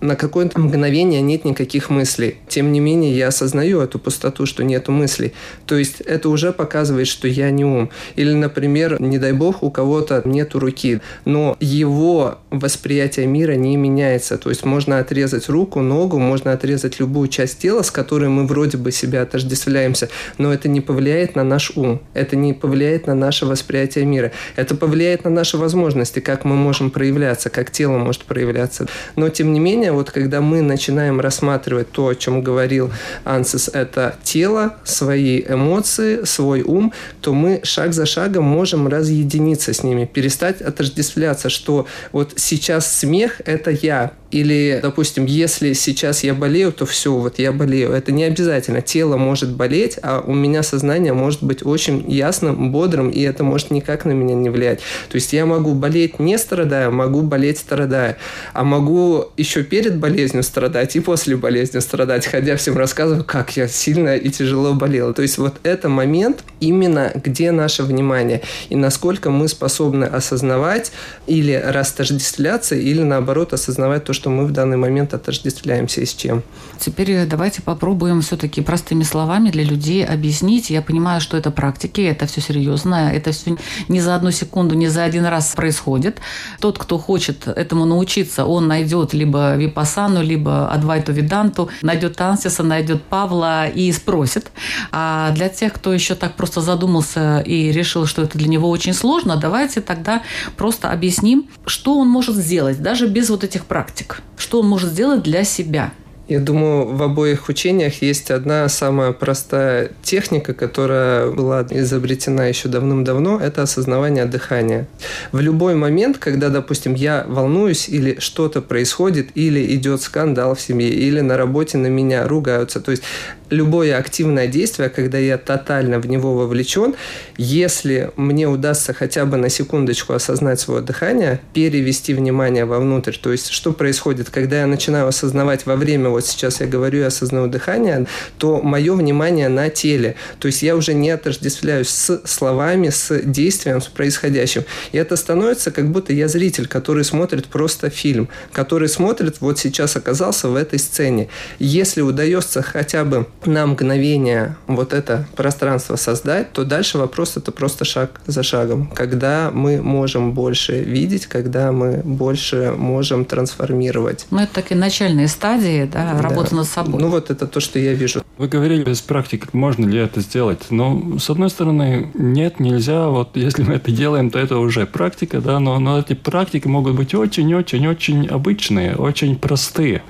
на 0.00 0.16
какое-то 0.16 0.60
мгновение 0.60 1.20
нет 1.20 1.44
никаких 1.44 1.90
мыслей. 1.90 2.36
Тем 2.48 2.72
не 2.72 2.80
менее, 2.80 3.16
я 3.16 3.28
осознаю 3.28 3.80
эту 3.80 3.98
пустоту, 3.98 4.46
что 4.46 4.64
нету 4.64 4.92
мыслей. 4.92 5.32
То 5.66 5.76
есть 5.76 6.00
это 6.00 6.28
уже 6.28 6.52
показывает, 6.52 7.08
что 7.08 7.28
я 7.28 7.50
не 7.50 7.64
ум. 7.64 7.90
Или, 8.16 8.32
например, 8.32 9.00
не 9.00 9.18
дай 9.18 9.32
бог, 9.32 9.62
у 9.62 9.70
кого-то 9.70 10.22
нету 10.24 10.58
руки, 10.58 11.00
но 11.24 11.56
его 11.60 12.38
восприятие 12.50 13.26
мира 13.26 13.52
не 13.52 13.76
меняется. 13.76 14.38
То 14.38 14.50
есть 14.50 14.64
можно 14.64 14.98
отрезать 14.98 15.48
руку, 15.48 15.80
ногу, 15.80 16.18
можно 16.18 16.52
отрезать 16.52 17.00
любую 17.00 17.28
часть 17.28 17.58
тела, 17.58 17.82
с 17.82 17.90
которой 17.90 18.28
мы 18.28 18.46
вроде 18.46 18.76
бы 18.76 18.92
себя 18.92 19.22
отождествляемся, 19.22 20.08
но 20.38 20.52
это 20.52 20.68
не 20.68 20.80
повлияет 20.80 21.36
на 21.36 21.44
наш 21.44 21.72
ум, 21.74 22.00
это 22.14 22.36
не 22.36 22.52
повлияет 22.52 23.06
на 23.06 23.14
наше 23.14 23.46
восприятие 23.46 24.04
мира. 24.04 24.32
Это 24.56 24.74
повлияет 24.74 25.24
на 25.24 25.30
наши 25.30 25.56
возможности, 25.56 26.20
как 26.20 26.44
мы 26.44 26.56
можем 26.56 26.90
проявляться, 26.90 27.50
как 27.50 27.70
тело 27.70 27.98
может 27.98 28.24
проявляться. 28.24 28.86
Но, 29.16 29.28
тем 29.28 29.52
не 29.52 29.60
менее, 29.60 29.85
вот 29.92 30.10
когда 30.10 30.40
мы 30.40 30.62
начинаем 30.62 31.20
рассматривать 31.20 31.90
то, 31.90 32.08
о 32.08 32.14
чем 32.14 32.42
говорил 32.42 32.90
Ансис, 33.24 33.68
это 33.72 34.16
тело, 34.22 34.76
свои 34.84 35.40
эмоции, 35.40 36.24
свой 36.24 36.62
ум, 36.62 36.92
то 37.20 37.34
мы 37.34 37.60
шаг 37.62 37.92
за 37.92 38.06
шагом 38.06 38.44
можем 38.44 38.88
разъединиться 38.88 39.72
с 39.72 39.82
ними, 39.82 40.04
перестать 40.04 40.60
отождествляться, 40.60 41.48
что 41.48 41.86
вот 42.12 42.34
сейчас 42.36 42.90
смех– 42.98 43.40
это 43.44 43.70
я, 43.70 44.12
или, 44.30 44.80
допустим, 44.82 45.24
если 45.24 45.72
сейчас 45.72 46.24
я 46.24 46.34
болею, 46.34 46.72
то 46.72 46.84
все, 46.84 47.12
вот 47.12 47.38
я 47.38 47.52
болею. 47.52 47.92
Это 47.92 48.10
не 48.10 48.24
обязательно. 48.24 48.82
Тело 48.82 49.16
может 49.16 49.52
болеть, 49.52 49.98
а 50.02 50.22
у 50.26 50.34
меня 50.34 50.62
сознание 50.62 51.12
может 51.12 51.42
быть 51.42 51.64
очень 51.64 52.10
ясным, 52.10 52.72
бодрым, 52.72 53.10
и 53.10 53.20
это 53.20 53.44
может 53.44 53.70
никак 53.70 54.04
на 54.04 54.12
меня 54.12 54.34
не 54.34 54.50
влиять. 54.50 54.80
То 55.08 55.16
есть 55.16 55.32
я 55.32 55.46
могу 55.46 55.74
болеть 55.74 56.18
не 56.18 56.38
страдая, 56.38 56.90
могу 56.90 57.22
болеть 57.22 57.58
страдая. 57.58 58.16
А 58.52 58.64
могу 58.64 59.26
еще 59.36 59.62
перед 59.62 59.98
болезнью 59.98 60.42
страдать 60.42 60.96
и 60.96 61.00
после 61.00 61.36
болезни 61.36 61.78
страдать, 61.78 62.26
ходя 62.26 62.56
всем 62.56 62.76
рассказываю, 62.76 63.24
как 63.24 63.56
я 63.56 63.68
сильно 63.68 64.16
и 64.16 64.28
тяжело 64.30 64.74
болела. 64.74 65.14
То 65.14 65.22
есть 65.22 65.38
вот 65.38 65.54
это 65.62 65.88
момент 65.88 66.42
именно, 66.60 67.12
где 67.14 67.52
наше 67.52 67.84
внимание 67.84 68.42
и 68.70 68.76
насколько 68.76 69.30
мы 69.30 69.48
способны 69.48 70.04
осознавать 70.04 70.90
или 71.26 71.52
растождествляться, 71.52 72.74
или 72.74 73.02
наоборот 73.02 73.52
осознавать 73.52 74.04
то, 74.04 74.12
что 74.12 74.25
мы 74.30 74.46
в 74.46 74.52
данный 74.52 74.76
момент 74.76 75.14
отождествляемся 75.14 76.00
и 76.00 76.06
с 76.06 76.14
чем. 76.14 76.42
Теперь 76.78 77.10
э, 77.12 77.26
давайте 77.26 77.62
попробуем 77.62 78.20
все-таки 78.20 78.60
простыми 78.60 79.02
словами 79.02 79.50
для 79.50 79.64
людей 79.64 80.04
объяснить. 80.04 80.70
Я 80.70 80.82
понимаю, 80.82 81.20
что 81.20 81.36
это 81.36 81.50
практики, 81.50 82.00
это 82.00 82.26
все 82.26 82.40
серьезно, 82.40 83.12
это 83.12 83.32
все 83.32 83.56
не 83.88 84.00
за 84.00 84.14
одну 84.14 84.30
секунду, 84.30 84.74
не 84.74 84.88
за 84.88 85.04
один 85.04 85.24
раз 85.24 85.54
происходит. 85.54 86.20
Тот, 86.60 86.78
кто 86.78 86.98
хочет 86.98 87.48
этому 87.48 87.84
научиться, 87.84 88.44
он 88.44 88.68
найдет 88.68 89.14
либо 89.14 89.56
Випасану, 89.56 90.22
либо 90.22 90.68
Адвайту 90.68 91.12
Виданту, 91.12 91.68
найдет 91.82 92.20
Ансиса, 92.20 92.62
найдет 92.62 93.02
Павла 93.02 93.66
и 93.66 93.90
спросит. 93.92 94.50
А 94.92 95.30
для 95.32 95.48
тех, 95.48 95.72
кто 95.72 95.92
еще 95.92 96.14
так 96.14 96.34
просто 96.34 96.60
задумался 96.60 97.40
и 97.40 97.72
решил, 97.72 98.06
что 98.06 98.22
это 98.22 98.38
для 98.38 98.48
него 98.48 98.68
очень 98.70 98.94
сложно, 98.94 99.36
давайте 99.36 99.80
тогда 99.80 100.22
просто 100.56 100.90
объясним, 100.90 101.48
что 101.66 101.98
он 101.98 102.08
может 102.08 102.36
сделать, 102.36 102.82
даже 102.82 103.06
без 103.06 103.30
вот 103.30 103.44
этих 103.44 103.64
практик 103.64 104.05
практик. 104.06 104.22
Что 104.36 104.60
он 104.60 104.68
может 104.68 104.90
сделать 104.90 105.22
для 105.22 105.44
себя? 105.44 105.92
Я 106.28 106.40
думаю, 106.40 106.86
в 106.86 107.00
обоих 107.04 107.48
учениях 107.48 108.02
есть 108.02 108.32
одна 108.32 108.68
самая 108.68 109.12
простая 109.12 109.92
техника, 110.02 110.54
которая 110.54 111.30
была 111.30 111.64
изобретена 111.70 112.46
еще 112.46 112.68
давным-давно, 112.68 113.38
это 113.38 113.62
осознавание 113.62 114.24
дыхания. 114.24 114.88
В 115.30 115.38
любой 115.38 115.76
момент, 115.76 116.18
когда, 116.18 116.48
допустим, 116.48 116.94
я 116.94 117.24
волнуюсь 117.28 117.88
или 117.88 118.18
что-то 118.18 118.60
происходит, 118.60 119.28
или 119.36 119.72
идет 119.76 120.02
скандал 120.02 120.56
в 120.56 120.60
семье, 120.60 120.88
или 120.88 121.20
на 121.20 121.36
работе 121.36 121.78
на 121.78 121.86
меня 121.86 122.26
ругаются, 122.26 122.80
то 122.80 122.90
есть 122.90 123.04
любое 123.50 123.96
активное 123.96 124.48
действие, 124.48 124.88
когда 124.88 125.18
я 125.18 125.38
тотально 125.38 126.00
в 126.00 126.06
него 126.06 126.34
вовлечен, 126.34 126.96
если 127.36 128.10
мне 128.16 128.48
удастся 128.48 128.92
хотя 128.92 129.24
бы 129.24 129.36
на 129.36 129.48
секундочку 129.48 130.12
осознать 130.12 130.58
свое 130.58 130.82
дыхание, 130.82 131.40
перевести 131.54 132.14
внимание 132.14 132.64
вовнутрь, 132.64 133.14
то 133.16 133.30
есть 133.30 133.50
что 133.50 133.72
происходит, 133.72 134.30
когда 134.30 134.60
я 134.60 134.66
начинаю 134.66 135.06
осознавать 135.06 135.66
во 135.66 135.76
время 135.76 136.15
вот 136.16 136.26
сейчас 136.26 136.60
я 136.60 136.66
говорю 136.66 137.00
и 137.00 137.02
осознаю 137.02 137.46
дыхание, 137.46 138.06
то 138.38 138.62
мое 138.62 138.94
внимание 138.94 139.48
на 139.48 139.68
теле. 139.68 140.16
То 140.38 140.46
есть 140.46 140.62
я 140.62 140.74
уже 140.74 140.94
не 140.94 141.10
отождествляюсь 141.10 141.88
с 141.88 142.22
словами, 142.24 142.88
с 142.88 143.20
действием, 143.20 143.82
с 143.82 143.86
происходящим. 143.86 144.64
И 144.92 144.98
это 144.98 145.16
становится 145.16 145.70
как 145.70 145.90
будто 145.92 146.14
я 146.14 146.28
зритель, 146.28 146.66
который 146.66 147.04
смотрит 147.04 147.46
просто 147.48 147.90
фильм, 147.90 148.28
который 148.52 148.88
смотрит, 148.88 149.36
вот 149.40 149.58
сейчас 149.58 149.96
оказался 149.96 150.48
в 150.48 150.56
этой 150.56 150.78
сцене. 150.78 151.28
Если 151.58 152.00
удается 152.00 152.62
хотя 152.62 153.04
бы 153.04 153.26
на 153.44 153.66
мгновение 153.66 154.56
вот 154.66 154.94
это 154.94 155.26
пространство 155.36 155.96
создать, 155.96 156.52
то 156.52 156.64
дальше 156.64 156.96
вопрос 156.96 157.36
это 157.36 157.52
просто 157.52 157.84
шаг 157.84 158.22
за 158.26 158.42
шагом. 158.42 158.86
Когда 158.94 159.50
мы 159.52 159.82
можем 159.82 160.32
больше 160.32 160.80
видеть, 160.80 161.26
когда 161.26 161.72
мы 161.72 162.00
больше 162.04 162.72
можем 162.74 163.26
трансформировать. 163.26 164.26
Ну, 164.30 164.40
это 164.40 164.54
такие 164.54 164.80
начальные 164.80 165.28
стадии, 165.28 165.88
да, 165.92 166.05
Да. 166.14 166.22
работа 166.22 166.54
над 166.54 166.66
собой. 166.66 167.00
Ну 167.00 167.08
вот 167.08 167.30
это 167.30 167.46
то, 167.46 167.60
что 167.60 167.78
я 167.78 167.94
вижу. 167.94 168.22
Вы 168.38 168.48
говорили 168.48 168.84
без 168.84 169.00
практики, 169.00 169.46
можно 169.52 169.86
ли 169.86 169.98
это 169.98 170.20
сделать? 170.20 170.66
Но, 170.70 171.18
с 171.18 171.30
одной 171.30 171.50
стороны, 171.50 172.10
нет, 172.14 172.60
нельзя. 172.60 173.08
Вот 173.08 173.36
если 173.36 173.62
мы 173.62 173.74
это 173.74 173.90
делаем, 173.90 174.30
то 174.30 174.38
это 174.38 174.58
уже 174.58 174.86
практика, 174.86 175.40
да, 175.40 175.58
но, 175.58 175.78
но 175.78 175.98
эти 175.98 176.14
практики 176.14 176.66
могут 176.68 176.94
быть 176.96 177.14
очень-очень-очень 177.14 178.26
обычные, 178.26 178.94
очень 178.96 179.36
простые. 179.36 180.02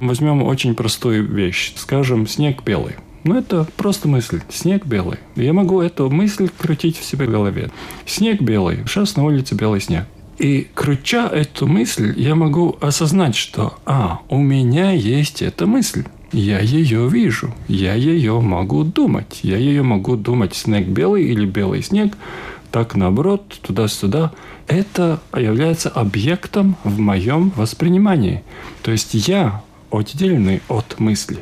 Возьмем 0.00 0.42
очень 0.42 0.74
простую 0.74 1.24
вещь. 1.24 1.74
Скажем, 1.76 2.26
снег 2.26 2.64
белый. 2.64 2.96
Ну, 3.24 3.38
это 3.38 3.66
просто 3.76 4.08
мысль. 4.08 4.40
Снег 4.50 4.84
белый. 4.84 5.18
Я 5.36 5.52
могу 5.52 5.80
эту 5.80 6.10
мысль 6.10 6.48
крутить 6.58 6.98
в 6.98 7.04
себе 7.04 7.26
в 7.26 7.30
голове. 7.30 7.70
Снег 8.04 8.40
белый. 8.40 8.78
Сейчас 8.86 9.14
на 9.16 9.24
улице 9.24 9.54
белый 9.54 9.80
снег. 9.80 10.06
И 10.38 10.66
крутя 10.74 11.28
эту 11.28 11.66
мысль, 11.66 12.14
я 12.16 12.34
могу 12.34 12.76
осознать, 12.80 13.36
что, 13.36 13.74
а, 13.84 14.20
у 14.28 14.38
меня 14.38 14.90
есть 14.92 15.42
эта 15.42 15.66
мысль. 15.66 16.04
Я 16.32 16.60
ее 16.60 17.08
вижу, 17.08 17.54
я 17.68 17.94
ее 17.94 18.40
могу 18.40 18.84
думать. 18.84 19.40
Я 19.42 19.58
ее 19.58 19.82
могу 19.82 20.16
думать 20.16 20.54
снег 20.54 20.88
белый 20.88 21.24
или 21.24 21.44
белый 21.44 21.82
снег, 21.82 22.16
так 22.70 22.94
наоборот, 22.94 23.58
туда-сюда. 23.60 24.32
Это 24.66 25.20
является 25.36 25.90
объектом 25.90 26.76
в 26.84 26.98
моем 26.98 27.52
воспринимании. 27.54 28.42
То 28.82 28.90
есть 28.92 29.12
я 29.12 29.62
отдельный 29.90 30.62
от 30.68 30.98
мысли. 30.98 31.40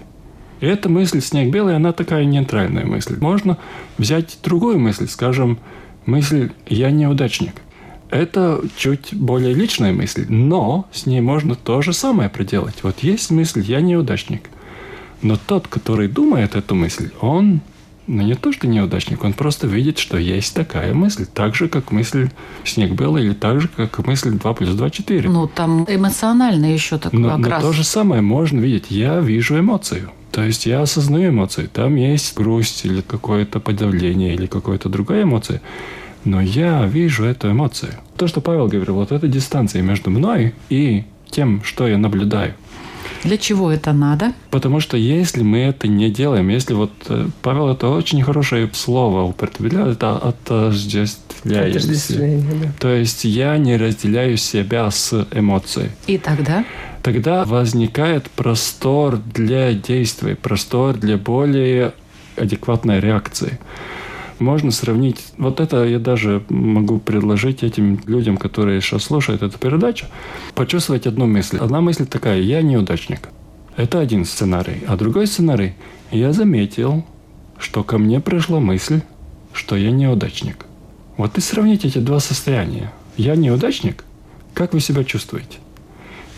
И 0.61 0.67
эта 0.67 0.89
мысль 0.89 1.21
«снег 1.21 1.51
белый», 1.51 1.77
она 1.77 1.93
такая 1.93 2.25
нейтральная 2.25 2.85
мысль. 2.85 3.17
Можно 3.19 3.57
взять 3.97 4.39
другую 4.43 4.79
мысль, 4.79 5.09
скажем, 5.09 5.59
мысль 6.05 6.51
«я 6.67 6.91
неудачник». 6.91 7.55
Это 8.11 8.61
чуть 8.77 9.15
более 9.15 9.55
личная 9.55 9.93
мысль, 9.93 10.27
но 10.29 10.89
с 10.93 11.07
ней 11.07 11.21
можно 11.21 11.55
то 11.55 11.81
же 11.83 11.93
самое 11.93 12.29
проделать. 12.29 12.77
Вот 12.83 13.01
есть 13.01 13.31
мысль 13.31 13.63
«я 13.63 13.81
неудачник», 13.81 14.43
но 15.23 15.37
тот, 15.37 15.69
который 15.69 16.09
думает 16.09 16.57
эту 16.57 16.75
мысль, 16.75 17.11
он 17.21 17.61
ну, 18.07 18.23
не 18.23 18.35
то, 18.35 18.53
что 18.53 18.67
неудачник, 18.67 19.23
он 19.23 19.35
просто 19.35 19.69
видит, 19.69 19.99
что 19.99 20.19
есть 20.19 20.55
такая 20.55 20.93
мысль, 20.95 21.27
так 21.33 21.55
же, 21.55 21.69
как 21.69 21.93
мысль 21.93 22.31
«снег 22.65 22.93
белый» 22.93 23.25
или 23.25 23.35
так 23.35 23.61
же, 23.61 23.69
как 23.69 24.05
мысль 24.05 24.31
«2 24.31 24.55
плюс 24.57 24.71
2– 24.71 24.87
4». 24.89 25.29
Ну, 25.29 25.47
там 25.47 25.87
эмоционально 25.89 26.73
еще 26.73 26.99
такой 26.99 27.21
Но, 27.21 27.37
но 27.37 27.47
окрас. 27.47 27.63
то 27.63 27.73
же 27.73 27.85
самое 27.85 28.21
можно 28.21 28.59
видеть. 28.59 28.87
Я 28.91 29.21
вижу 29.21 29.59
эмоцию. 29.61 30.11
То 30.33 30.43
есть 30.43 30.67
я 30.67 30.83
осознаю 30.83 31.31
эмоции. 31.31 31.69
Там 31.73 31.95
есть 31.95 32.37
грусть 32.37 32.85
или 32.85 33.01
какое-то 33.01 33.61
подавление 33.61 34.35
или 34.35 34.47
какая-то 34.47 34.89
другая 34.89 35.23
эмоция. 35.23 35.61
Но 36.25 36.41
я 36.41 36.87
вижу 36.87 37.25
эту 37.25 37.51
эмоцию. 37.51 37.93
То, 38.17 38.27
что 38.27 38.41
Павел 38.41 38.69
говорил, 38.69 38.97
вот 38.97 39.13
эта 39.13 39.27
дистанция 39.29 39.83
между 39.83 40.11
мной 40.11 40.55
и 40.69 41.05
тем, 41.31 41.63
что 41.65 41.89
я 41.89 41.99
наблюдаю. 41.99 42.55
Для 43.25 43.37
чего 43.37 43.71
это 43.71 43.93
надо? 43.93 44.33
Потому 44.51 44.81
что 44.81 44.97
если 44.97 45.43
мы 45.43 45.59
это 45.59 45.89
не 45.89 46.11
делаем, 46.11 46.49
если 46.49 46.75
вот 46.75 46.93
э, 47.09 47.29
Павел 47.43 47.69
это 47.69 47.89
очень 47.89 48.23
хорошее 48.23 48.71
слово 48.73 49.23
употребляет, 49.23 49.97
это 49.97 50.17
отождествляемся. 50.17 51.79
Отождествление, 51.79 52.55
да. 52.63 52.73
То 52.79 52.95
есть 52.95 53.25
я 53.25 53.59
не 53.59 53.77
разделяю 53.77 54.37
себя 54.39 54.91
с 54.91 55.27
эмоцией. 55.33 55.91
И 56.07 56.19
тогда 56.19 56.65
Тогда 57.03 57.45
возникает 57.45 58.31
простор 58.31 59.19
для 59.35 59.73
действий, 59.73 60.35
простор 60.35 60.97
для 60.97 61.17
более 61.17 61.95
адекватной 62.37 63.01
реакции. 63.01 63.59
Можно 64.41 64.71
сравнить, 64.71 65.27
вот 65.37 65.61
это 65.61 65.85
я 65.85 65.99
даже 65.99 66.43
могу 66.49 66.99
предложить 66.99 67.63
этим 67.63 68.01
людям, 68.07 68.39
которые 68.39 68.81
сейчас 68.81 69.05
слушают 69.05 69.43
эту 69.43 69.59
передачу, 69.59 70.07
почувствовать 70.55 71.07
одну 71.07 71.27
мысль. 71.27 71.59
Одна 71.59 71.83
мысль 71.83 72.07
такая, 72.07 72.41
я 72.41 72.63
неудачник. 72.63 73.29
Это 73.77 74.01
один 74.01 74.25
сценарий. 74.25 74.83
А 74.89 74.97
другой 74.97 75.27
сценарий, 75.27 75.75
я 76.11 76.33
заметил, 76.33 77.05
что 77.59 77.85
ко 77.85 77.99
мне 77.99 78.19
пришла 78.21 78.61
мысль, 78.61 79.03
что 79.53 79.77
я 79.77 79.91
неудачник. 79.91 80.65
Вот 81.19 81.37
и 81.37 81.43
сравните 81.43 81.89
эти 81.89 81.99
два 81.99 82.19
состояния. 82.19 82.95
Я 83.19 83.37
неудачник, 83.37 84.05
как 84.55 84.73
вы 84.73 84.81
себя 84.81 85.05
чувствуете? 85.05 85.59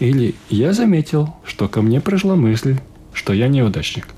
Или 0.00 0.34
я 0.50 0.72
заметил, 0.72 1.36
что 1.44 1.68
ко 1.68 1.82
мне 1.82 2.00
пришла 2.00 2.34
мысль, 2.34 2.78
что 3.12 3.32
я 3.32 3.46
неудачник. 3.46 4.08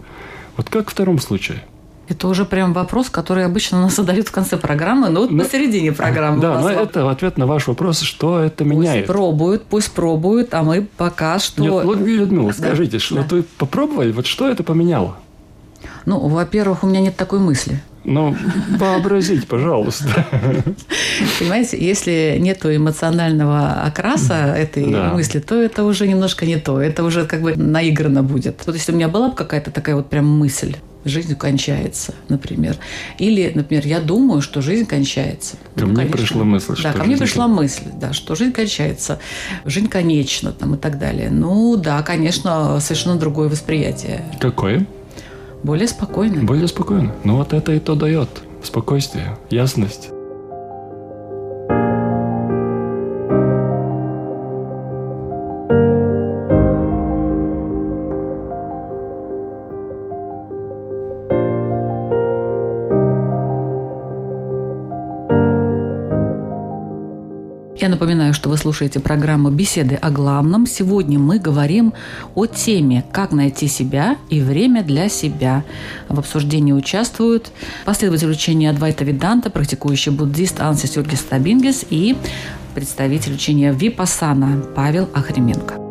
Вот 0.56 0.70
как 0.70 0.88
в 0.88 0.92
втором 0.92 1.18
случае. 1.18 1.62
Это 2.08 2.28
уже 2.28 2.44
прям 2.44 2.72
вопрос, 2.72 3.08
который 3.10 3.44
обычно 3.44 3.80
нас 3.82 3.96
задают 3.96 4.28
в 4.28 4.32
конце 4.32 4.56
программы, 4.56 5.08
но 5.08 5.20
вот 5.22 5.30
Ну, 5.30 5.42
посередине 5.42 5.92
программы. 5.92 6.40
Да, 6.40 6.54
но 6.60 6.68
вопрос. 6.68 6.88
это 6.88 7.10
ответ 7.10 7.38
на 7.38 7.46
ваш 7.46 7.66
вопрос, 7.66 8.00
что 8.00 8.40
это 8.40 8.64
Пусть 8.64 8.76
меняет. 8.76 9.06
пробуют, 9.06 9.64
пусть 9.64 9.90
пробуют, 9.92 10.52
а 10.54 10.62
мы 10.62 10.86
пока 10.96 11.38
что... 11.38 11.62
Нет, 11.62 11.72
Лу- 11.72 12.04
Людмила, 12.04 12.48
Да, 12.52 12.54
скажите, 12.58 12.98
что 12.98 13.16
да. 13.16 13.26
вы 13.30 13.42
попробовали, 13.58 14.12
вот 14.12 14.26
что 14.26 14.48
это 14.48 14.62
поменяло? 14.62 15.16
Ну, 16.06 16.18
во-первых, 16.28 16.84
у 16.84 16.86
меня 16.86 17.00
нет 17.00 17.16
такой 17.16 17.38
мысли. 17.40 17.82
Ну, 18.04 18.36
вообразить, 18.78 19.48
пожалуйста. 19.48 20.26
Понимаете, 21.38 21.78
если 21.82 22.36
нет 22.38 22.64
эмоционального 22.66 23.82
окраса 23.82 24.34
этой 24.34 24.90
Да. 24.92 25.12
мысли, 25.14 25.38
то 25.40 25.54
это 25.54 25.84
уже 25.84 26.06
немножко 26.06 26.44
не 26.44 26.56
то. 26.56 26.80
Это 26.80 27.02
уже 27.04 27.24
как 27.24 27.40
бы 27.40 27.54
наиграно 27.56 28.22
будет. 28.22 28.60
Вот 28.66 28.74
если 28.74 28.92
у 28.92 28.94
меня 28.94 29.08
была 29.08 29.28
бы 29.30 29.34
какая-то 29.34 29.70
такая 29.70 29.96
вот 29.96 30.10
прям 30.10 30.26
мысль, 30.26 30.76
жизнь 31.04 31.34
кончается, 31.36 32.14
например. 32.28 32.76
Или, 33.18 33.52
например, 33.54 33.86
я 33.86 34.00
думаю, 34.00 34.40
что 34.42 34.60
жизнь 34.62 34.86
кончается. 34.86 35.56
Ну, 35.76 35.80
Ко 35.82 35.86
мне 35.86 35.96
конечно. 35.96 36.16
пришла 36.18 36.44
мысль, 36.44 36.72
Да, 36.82 36.90
что 36.90 36.92
ко 36.98 37.04
мне 37.04 37.16
пришла 37.16 37.44
кон- 37.46 37.54
мысль, 37.54 37.82
да, 38.00 38.12
что 38.12 38.34
жизнь 38.34 38.52
кончается, 38.52 39.18
жизнь 39.64 39.88
конечна 39.88 40.52
там, 40.52 40.74
и 40.74 40.78
так 40.78 40.98
далее. 40.98 41.30
Ну 41.30 41.76
да, 41.76 42.02
конечно, 42.02 42.78
совершенно 42.80 43.16
другое 43.16 43.48
восприятие. 43.48 44.24
Какое? 44.40 44.86
Более 45.62 45.88
спокойное. 45.88 46.42
Более 46.42 46.68
спокойно. 46.68 47.14
Ну 47.24 47.36
вот 47.36 47.52
это 47.52 47.72
и 47.72 47.78
то 47.78 47.94
дает. 47.94 48.28
Спокойствие, 48.62 49.38
ясность. 49.50 50.08
Напоминаю, 67.94 68.35
что 68.35 68.48
вы 68.48 68.57
слушаете 68.57 68.98
программу 68.98 69.50
«Беседы 69.50 69.94
о 69.94 70.11
главном». 70.11 70.66
Сегодня 70.66 71.18
мы 71.18 71.38
говорим 71.38 71.94
о 72.35 72.46
теме 72.46 73.04
«Как 73.12 73.30
найти 73.30 73.68
себя 73.68 74.16
и 74.30 74.40
время 74.40 74.83
для 74.83 75.09
себя». 75.09 75.64
В 76.09 76.18
обсуждении 76.18 76.72
участвуют 76.72 77.52
последователь 77.85 78.30
учения 78.30 78.70
Адвайта 78.70 79.04
Виданта, 79.04 79.48
практикующий 79.48 80.11
буддист 80.11 80.61
Ансис 80.61 80.96
Юргис 80.96 81.20
Табингис 81.20 81.85
и 81.88 82.16
представитель 82.74 83.35
учения 83.35 83.72
Випасана 83.72 84.61
Павел 84.74 85.09
Ахременко. 85.14 85.84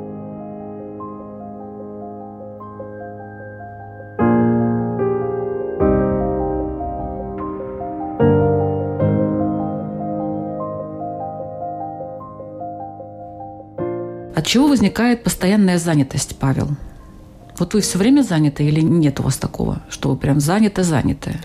Чего 14.54 14.68
возникает 14.68 15.24
постоянная 15.24 15.80
занятость, 15.80 16.36
Павел? 16.40 16.68
Вот 17.58 17.74
вы 17.74 17.82
все 17.82 17.98
время 17.98 18.22
заняты 18.22 18.64
или 18.64 18.82
нет 18.82 19.20
у 19.20 19.24
вас 19.24 19.38
такого, 19.38 19.82
что 19.90 20.12
вы 20.12 20.16
прям 20.16 20.40
заняты-заняты? 20.40 21.40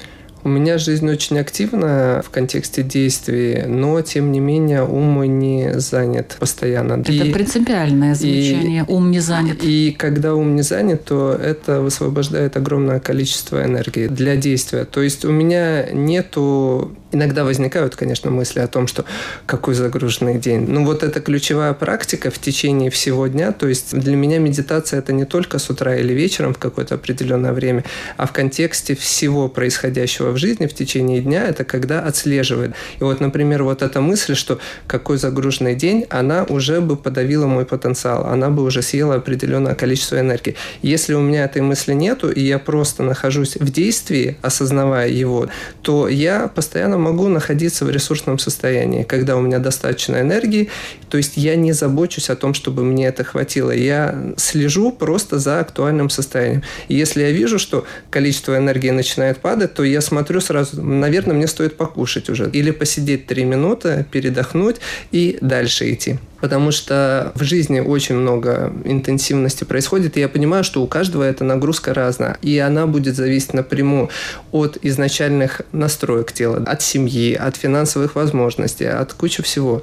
У 0.48 0.50
меня 0.50 0.78
жизнь 0.78 1.06
очень 1.10 1.38
активна 1.38 2.22
в 2.24 2.30
контексте 2.30 2.82
действий, 2.82 3.64
но, 3.66 4.00
тем 4.00 4.32
не 4.32 4.40
менее, 4.40 4.82
ум 4.82 5.02
мой 5.02 5.28
не 5.28 5.78
занят 5.78 6.38
постоянно. 6.40 6.94
Это 6.94 7.12
и, 7.12 7.30
принципиальное 7.30 8.14
замечание. 8.14 8.86
И, 8.88 8.90
ум 8.90 9.10
не 9.10 9.20
занят. 9.20 9.58
И 9.60 9.94
когда 9.98 10.34
ум 10.34 10.56
не 10.56 10.62
занят, 10.62 11.04
то 11.04 11.32
это 11.34 11.82
высвобождает 11.82 12.56
огромное 12.56 12.98
количество 12.98 13.62
энергии 13.62 14.06
для 14.06 14.36
действия. 14.36 14.86
То 14.86 15.02
есть 15.02 15.26
у 15.26 15.30
меня 15.30 15.90
нету 15.92 16.96
Иногда 17.10 17.44
возникают, 17.44 17.96
конечно, 17.96 18.30
мысли 18.30 18.60
о 18.60 18.66
том, 18.66 18.86
что 18.86 19.06
какой 19.46 19.74
загруженный 19.74 20.38
день. 20.38 20.66
Ну 20.68 20.84
вот 20.84 21.02
это 21.02 21.20
ключевая 21.20 21.72
практика 21.72 22.30
в 22.30 22.38
течение 22.38 22.90
всего 22.90 23.26
дня. 23.28 23.52
То 23.52 23.66
есть 23.66 23.98
для 23.98 24.14
меня 24.14 24.38
медитация 24.38 24.98
это 24.98 25.14
не 25.14 25.24
только 25.24 25.58
с 25.58 25.70
утра 25.70 25.96
или 25.96 26.12
вечером 26.12 26.52
в 26.52 26.58
какое-то 26.58 26.96
определенное 26.96 27.52
время, 27.54 27.84
а 28.18 28.26
в 28.26 28.32
контексте 28.32 28.94
всего 28.94 29.48
происходящего 29.48 30.32
в 30.32 30.37
жизни 30.38 30.66
в 30.66 30.74
течение 30.74 31.20
дня, 31.20 31.44
это 31.44 31.64
когда 31.64 32.00
отслеживает. 32.00 32.72
И 33.00 33.04
вот, 33.04 33.20
например, 33.20 33.62
вот 33.64 33.82
эта 33.82 34.00
мысль, 34.00 34.34
что 34.34 34.58
какой 34.86 35.18
загруженный 35.18 35.74
день, 35.74 36.06
она 36.08 36.44
уже 36.44 36.80
бы 36.80 36.96
подавила 36.96 37.46
мой 37.46 37.64
потенциал, 37.64 38.26
она 38.26 38.50
бы 38.50 38.62
уже 38.62 38.82
съела 38.82 39.16
определенное 39.16 39.74
количество 39.74 40.18
энергии. 40.18 40.54
Если 40.82 41.14
у 41.14 41.20
меня 41.20 41.44
этой 41.44 41.62
мысли 41.62 41.92
нету, 41.92 42.30
и 42.30 42.40
я 42.40 42.58
просто 42.58 43.02
нахожусь 43.02 43.56
в 43.56 43.70
действии, 43.70 44.36
осознавая 44.42 45.08
его, 45.08 45.48
то 45.82 46.08
я 46.08 46.48
постоянно 46.48 46.98
могу 46.98 47.28
находиться 47.28 47.84
в 47.84 47.90
ресурсном 47.90 48.38
состоянии, 48.38 49.02
когда 49.02 49.36
у 49.36 49.40
меня 49.40 49.58
достаточно 49.58 50.20
энергии, 50.20 50.70
то 51.10 51.16
есть 51.16 51.36
я 51.36 51.56
не 51.56 51.72
забочусь 51.72 52.30
о 52.30 52.36
том, 52.36 52.54
чтобы 52.54 52.84
мне 52.84 53.06
это 53.06 53.24
хватило. 53.24 53.70
Я 53.70 54.34
слежу 54.36 54.92
просто 54.92 55.38
за 55.38 55.60
актуальным 55.60 56.10
состоянием. 56.10 56.62
И 56.88 56.94
если 56.94 57.22
я 57.22 57.30
вижу, 57.30 57.58
что 57.58 57.86
количество 58.10 58.56
энергии 58.56 58.90
начинает 58.90 59.38
падать, 59.38 59.74
то 59.74 59.84
я 59.84 60.00
смотрю 60.00 60.17
сразу, 60.40 60.82
наверное, 60.82 61.34
мне 61.34 61.46
стоит 61.46 61.76
покушать 61.76 62.28
уже. 62.30 62.50
Или 62.50 62.70
посидеть 62.70 63.26
три 63.26 63.44
минуты, 63.44 64.06
передохнуть 64.10 64.76
и 65.12 65.38
дальше 65.40 65.92
идти 65.92 66.18
потому 66.40 66.70
что 66.70 67.32
в 67.34 67.42
жизни 67.42 67.80
очень 67.80 68.14
много 68.14 68.72
интенсивности 68.84 69.64
происходит, 69.64 70.16
и 70.16 70.20
я 70.20 70.28
понимаю, 70.28 70.64
что 70.64 70.82
у 70.82 70.86
каждого 70.86 71.22
эта 71.22 71.44
нагрузка 71.44 71.94
разная, 71.94 72.38
и 72.42 72.58
она 72.58 72.86
будет 72.86 73.16
зависеть 73.16 73.54
напрямую 73.54 74.10
от 74.52 74.78
изначальных 74.82 75.62
настроек 75.72 76.32
тела, 76.32 76.62
от 76.64 76.82
семьи, 76.82 77.34
от 77.34 77.56
финансовых 77.56 78.14
возможностей, 78.14 78.86
от 78.86 79.12
кучи 79.12 79.42
всего. 79.42 79.82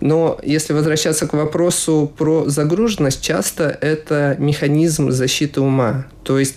Но 0.00 0.38
если 0.42 0.72
возвращаться 0.72 1.26
к 1.26 1.32
вопросу 1.32 2.12
про 2.16 2.48
загруженность, 2.48 3.22
часто 3.22 3.76
это 3.80 4.36
механизм 4.38 5.10
защиты 5.10 5.60
ума. 5.60 6.06
То 6.22 6.38
есть 6.38 6.56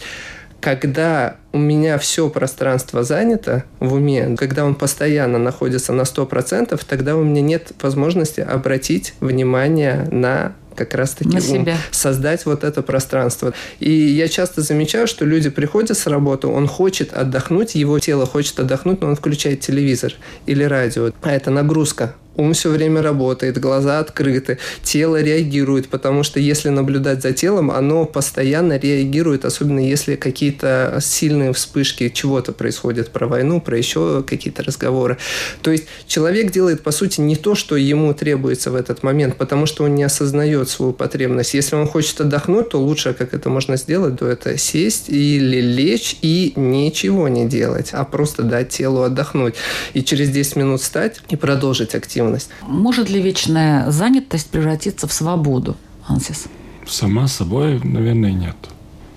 когда 0.62 1.38
у 1.54 1.58
меня 1.58 1.98
все 1.98 2.30
пространство 2.30 3.04
занято 3.04 3.63
в 3.80 3.93
уме, 3.93 4.36
когда 4.38 4.65
он 4.65 4.76
постоянно 4.76 5.38
находится 5.38 5.93
на 5.93 6.02
100%, 6.02 6.80
тогда 6.88 7.15
у 7.15 7.24
меня 7.24 7.41
нет 7.41 7.72
возможности 7.82 8.41
обратить 8.41 9.13
внимание 9.20 10.08
на 10.12 10.54
как 10.78 10.93
раз-таки 10.93 11.34
на 11.34 11.41
себя. 11.41 11.78
создать 11.91 12.46
вот 12.46 12.63
это 12.63 12.84
пространство. 12.84 13.54
И 13.80 13.91
я 13.91 14.28
часто 14.28 14.62
замечаю, 14.62 15.08
что 15.08 15.26
люди 15.26 15.50
приходят 15.50 15.98
с 15.98 16.06
работы, 16.08 16.48
он 16.48 16.67
хочет 16.67 17.13
отдохнуть, 17.13 17.76
его 17.76 17.98
тело 18.00 18.26
хочет 18.26 18.60
отдохнуть, 18.60 19.02
но 19.02 19.08
он 19.08 19.15
включает 19.15 19.60
телевизор 19.62 20.13
или 20.46 20.63
радио. 20.63 21.12
А 21.24 21.32
это 21.32 21.50
нагрузка 21.50 22.13
ум 22.38 22.54
все 22.54 22.69
время 22.69 23.02
работает, 23.02 23.60
глаза 23.60 24.00
открыты, 24.00 24.60
тело 24.84 25.21
реагирует, 25.21 25.89
потому 25.89 26.23
что 26.23 26.39
если 26.39 26.69
наблюдать 26.69 27.21
за 27.21 27.34
телом, 27.34 27.71
оно 27.71 28.06
постоянно 28.06 28.78
реагирует, 28.78 29.43
особенно 29.45 29.80
если 29.80 30.15
какие-то 30.15 31.00
сильные 31.02 31.52
вспышки 31.54 32.10
чего-то 32.10 32.52
происходят 32.52 33.10
про 33.10 33.28
войну, 33.28 33.60
про 33.60 33.78
еще 33.78 34.23
какие-то 34.23 34.63
разговоры. 34.63 35.17
То 35.62 35.71
есть 35.71 35.86
человек 36.08 36.52
делает, 36.52 36.84
по 36.84 36.91
сути, 36.91 37.21
не 37.21 37.36
то, 37.36 37.56
что 37.56 37.76
ему 37.76 38.13
требуется 38.13 38.71
в 38.71 38.76
этот 38.76 39.04
момент, 39.04 39.36
потому 39.36 39.65
что 39.65 39.84
он 39.84 39.95
не 39.95 40.04
осознает 40.04 40.69
свою 40.69 40.93
потребность. 40.93 41.54
Если 41.54 41.76
он 41.76 41.88
хочет 41.88 42.21
отдохнуть, 42.21 42.69
то 42.69 42.80
лучше, 42.80 43.13
как 43.13 43.34
это 43.34 43.50
можно 43.50 43.78
сделать, 43.78 44.19
то 44.19 44.28
это 44.28 44.58
сесть 44.58 45.10
или 45.10 45.62
лечь 45.62 46.17
и 46.21 46.54
ничего 46.56 47.28
не 47.28 47.47
делать, 47.47 47.89
а 47.93 48.04
просто 48.04 48.43
дать 48.43 48.69
телу 48.69 49.02
отдохнуть. 49.02 49.56
И 49.93 50.04
через 50.04 50.30
10 50.30 50.56
минут 50.58 50.82
встать 50.82 51.21
и 51.30 51.36
продолжить 51.36 51.95
активность 51.95 52.26
активность. 52.35 52.49
Может 52.67 53.09
ли 53.09 53.21
вечная 53.21 53.89
занятость 53.91 54.49
превратиться 54.49 55.07
в 55.07 55.13
свободу, 55.13 55.75
Ансис? 56.07 56.45
Сама 56.85 57.27
собой, 57.27 57.79
наверное, 57.83 58.31
нет. 58.31 58.55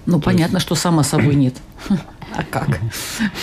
Ну, 0.06 0.18
То 0.18 0.24
понятно, 0.24 0.56
есть... 0.56 0.66
что 0.66 0.74
сама 0.74 1.02
собой 1.04 1.34
нет. 1.36 1.54
А 2.32 2.44
как? 2.44 2.78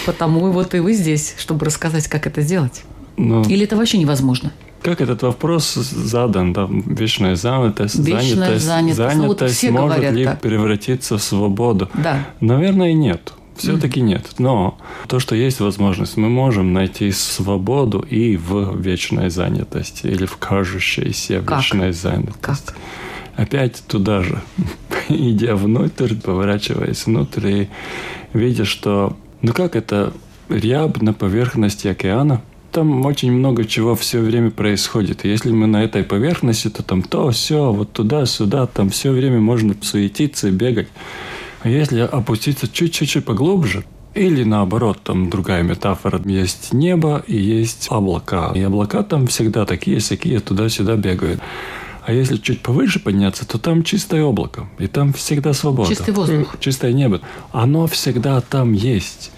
Потому 0.05 0.49
вот 0.51 0.73
и 0.73 0.79
вы 0.79 0.93
здесь, 0.93 1.35
чтобы 1.37 1.65
рассказать, 1.65 2.07
как 2.07 2.25
это 2.25 2.41
сделать. 2.41 2.85
Но... 3.17 3.41
Или 3.41 3.65
это 3.65 3.75
вообще 3.75 3.97
невозможно? 3.97 4.53
Как 4.81 5.01
этот 5.01 5.23
вопрос 5.23 5.73
задан? 5.73 6.53
Да, 6.53 6.69
вечная 6.69 7.35
занятость, 7.35 7.99
вечная 7.99 8.57
занятость, 8.57 8.65
занятость, 8.65 8.97
занятость 8.97 9.63
ну, 9.63 9.71
вот 9.71 9.89
может 9.89 10.13
ли 10.13 10.23
так. 10.23 10.39
превратиться 10.39 11.17
в 11.17 11.21
свободу? 11.21 11.89
Да. 11.95 12.25
Наверное, 12.39 12.93
нет. 12.93 13.33
Все-таки 13.57 14.01
нет. 14.01 14.25
Но 14.37 14.77
то, 15.07 15.19
что 15.19 15.35
есть 15.35 15.59
возможность, 15.59 16.17
мы 16.17 16.29
можем 16.29 16.73
найти 16.73 17.11
свободу 17.11 17.99
и 17.99 18.37
в 18.37 18.79
вечной 18.79 19.29
занятости, 19.29 20.07
или 20.07 20.25
в 20.25 20.37
кажущейся 20.37 21.41
как? 21.41 21.57
вечной 21.57 21.91
занятости. 21.91 22.39
Как? 22.41 22.75
Опять 23.35 23.83
туда 23.87 24.23
же, 24.23 24.41
идя 25.09 25.55
внутрь, 25.55 26.15
поворачиваясь 26.15 27.05
внутрь 27.05 27.47
и 27.47 27.69
видя, 28.33 28.65
что, 28.65 29.15
ну 29.41 29.53
как 29.53 29.75
это, 29.75 30.13
ряб 30.49 31.01
на 31.01 31.13
поверхности 31.13 31.87
океана, 31.87 32.41
там 32.71 33.05
очень 33.05 33.31
много 33.31 33.65
чего 33.65 33.95
все 33.95 34.19
время 34.19 34.51
происходит. 34.51 35.25
И 35.25 35.29
если 35.29 35.51
мы 35.51 35.67
на 35.67 35.83
этой 35.83 36.03
поверхности, 36.03 36.69
то 36.69 36.83
там 36.83 37.01
то, 37.01 37.31
все, 37.31 37.71
вот 37.71 37.91
туда-сюда, 37.91 38.67
там 38.67 38.89
все 38.89 39.11
время 39.11 39.39
можно 39.39 39.75
суетиться 39.81 40.51
бегать. 40.51 40.87
А 41.61 41.69
если 41.69 41.99
опуститься 41.99 42.67
чуть-чуть 42.67 43.25
поглубже, 43.25 43.83
или 44.13 44.43
наоборот, 44.43 44.99
там 45.03 45.29
другая 45.29 45.61
метафора. 45.61 46.19
Есть 46.25 46.73
небо 46.73 47.23
и 47.27 47.37
есть 47.37 47.87
облака. 47.91 48.51
И 48.55 48.61
облака 48.61 49.03
там 49.03 49.27
всегда 49.27 49.65
такие, 49.65 49.99
всякие 49.99 50.39
туда-сюда 50.39 50.95
бегают. 50.95 51.39
А 52.03 52.13
если 52.13 52.37
чуть 52.37 52.61
повыше 52.61 52.99
подняться, 52.99 53.45
то 53.47 53.59
там 53.59 53.83
чистое 53.83 54.23
облако. 54.23 54.67
И 54.79 54.87
там 54.87 55.13
всегда 55.13 55.53
свобода. 55.53 55.89
Чистый 55.89 56.13
воздух. 56.13 56.55
Чистое 56.59 56.93
небо. 56.93 57.21
Оно 57.51 57.85
всегда 57.85 58.41
там 58.41 58.73
есть. 58.73 59.31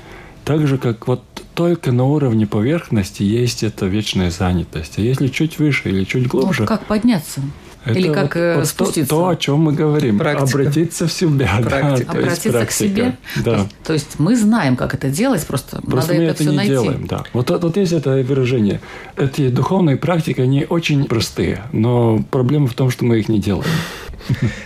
Так 0.45 0.65
же, 0.67 0.77
как 0.77 1.07
вот 1.07 1.23
только 1.55 1.91
на 1.91 2.05
уровне 2.05 2.47
поверхности 2.47 3.23
есть 3.23 3.63
эта 3.63 3.85
вечная 3.85 4.31
занятость. 4.31 4.93
А 4.97 5.01
если 5.01 5.27
чуть 5.27 5.59
выше 5.59 5.89
или 5.89 6.05
чуть 6.05 6.27
глубже... 6.27 6.61
Ну, 6.61 6.67
как 6.67 6.85
подняться? 6.85 7.41
Это 7.85 7.97
Или 7.97 8.11
как 8.11 8.35
вот, 8.35 8.57
вот 8.57 8.67
спуститься? 8.67 9.09
То, 9.09 9.21
то, 9.21 9.27
о 9.29 9.35
чем 9.35 9.59
мы 9.59 9.73
говорим. 9.73 10.19
Практика. 10.19 10.59
Обратиться 10.59 11.07
в 11.07 11.11
себя. 11.11 11.59
Практика. 11.63 12.13
Да, 12.13 12.19
Обратиться 12.19 12.65
к 12.65 12.71
себе. 12.71 13.17
Да. 13.37 13.43
То, 13.43 13.51
есть, 13.53 13.75
то 13.83 13.93
есть 13.93 14.19
мы 14.19 14.35
знаем, 14.35 14.75
как 14.75 14.93
это 14.93 15.09
делать, 15.09 15.45
просто, 15.47 15.81
просто 15.81 16.13
надо 16.13 16.21
мы 16.21 16.23
это, 16.25 16.33
это 16.33 16.43
все 16.43 16.51
не 16.51 16.57
найти. 16.57 16.71
делаем. 16.71 17.07
Да. 17.07 17.23
Вот, 17.33 17.49
вот 17.49 17.77
есть 17.77 17.93
это 17.93 18.11
выражение. 18.11 18.81
Эти 19.15 19.49
духовные 19.49 19.95
практики, 19.97 20.41
они 20.41 20.65
очень 20.67 21.05
простые, 21.05 21.63
но 21.71 22.23
проблема 22.29 22.67
в 22.67 22.73
том, 22.73 22.89
что 22.89 23.05
мы 23.05 23.19
их 23.19 23.29
не 23.29 23.39
делаем. 23.39 23.69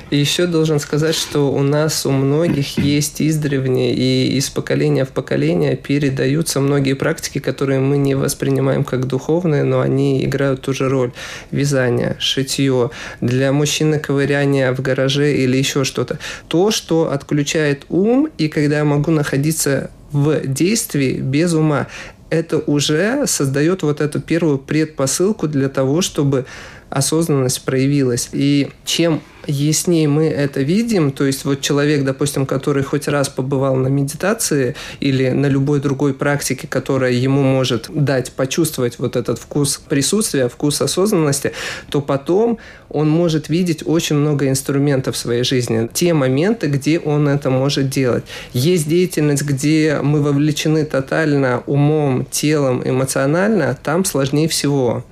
И 0.10 0.18
еще 0.18 0.48
должен 0.48 0.80
сказать, 0.80 1.16
что 1.16 1.52
у 1.52 1.62
нас 1.62 2.06
у 2.06 2.12
многих 2.12 2.78
есть 2.78 3.22
издревне 3.22 3.94
и 3.94 4.38
из 4.38 4.50
поколения 4.50 5.06
в 5.06 5.10
поколение 5.10 5.76
передаются 5.76 6.60
многие 6.60 6.94
практики, 6.94 7.40
которые 7.40 7.80
мы 7.80 7.98
не 7.98 8.16
воспринимаем 8.16 8.84
как 8.84 9.08
духовные, 9.08 9.64
но 9.64 9.82
они 9.82 10.24
играют 10.24 10.62
ту 10.62 10.74
же 10.74 10.90
роль. 10.90 11.12
Вязание, 11.52 12.16
шитье, 12.20 12.92
для 13.22 13.52
мужчины 13.52 14.00
ковыряние 14.00 14.72
в 14.72 14.82
гараже 14.82 15.36
или 15.36 15.58
еще 15.58 15.84
что-то. 15.84 16.20
То, 16.48 16.72
что 16.72 17.12
отключает 17.12 17.86
ум, 17.90 18.30
и 18.38 18.48
когда 18.48 18.80
я 18.80 18.86
могу 18.86 19.12
находиться 19.12 19.90
в 20.12 20.46
действии 20.46 21.14
без 21.14 21.54
ума, 21.54 21.88
это 22.30 22.58
уже 22.58 23.28
создает 23.28 23.84
вот 23.84 24.02
эту 24.02 24.20
первую 24.20 24.58
предпосылку 24.58 25.48
для 25.48 25.70
того, 25.70 26.02
чтобы 26.02 26.46
осознанность 26.94 27.64
проявилась. 27.64 28.30
И 28.32 28.70
чем 28.86 29.22
яснее 29.48 30.08
мы 30.08 30.28
это 30.28 30.62
видим, 30.62 31.12
то 31.12 31.26
есть 31.26 31.44
вот 31.44 31.60
человек, 31.62 32.04
допустим, 32.04 32.46
который 32.46 32.84
хоть 32.84 33.08
раз 33.08 33.30
побывал 33.30 33.76
на 33.76 33.88
медитации 33.88 34.76
или 35.00 35.30
на 35.30 35.48
любой 35.48 35.82
другой 35.82 36.14
практике, 36.14 36.68
которая 36.68 37.12
ему 37.12 37.42
может 37.42 37.90
дать 37.90 38.32
почувствовать 38.32 39.00
вот 39.00 39.16
этот 39.16 39.40
вкус 39.40 39.82
присутствия, 39.90 40.48
вкус 40.48 40.82
осознанности, 40.82 41.52
то 41.90 42.00
потом 42.00 42.60
он 42.90 43.10
может 43.10 43.50
видеть 43.50 43.84
очень 43.86 44.16
много 44.16 44.48
инструментов 44.48 45.16
в 45.16 45.18
своей 45.18 45.44
жизни. 45.44 45.90
Те 45.92 46.14
моменты, 46.14 46.68
где 46.68 47.00
он 47.00 47.28
это 47.28 47.50
может 47.50 47.90
делать. 47.90 48.24
Есть 48.54 48.88
деятельность, 48.88 49.44
где 49.44 50.00
мы 50.02 50.22
вовлечены 50.22 50.86
тотально 50.86 51.64
умом, 51.66 52.26
телом, 52.26 52.82
эмоционально, 52.88 53.78
там 53.84 54.06
сложнее 54.06 54.48
всего 54.48 55.04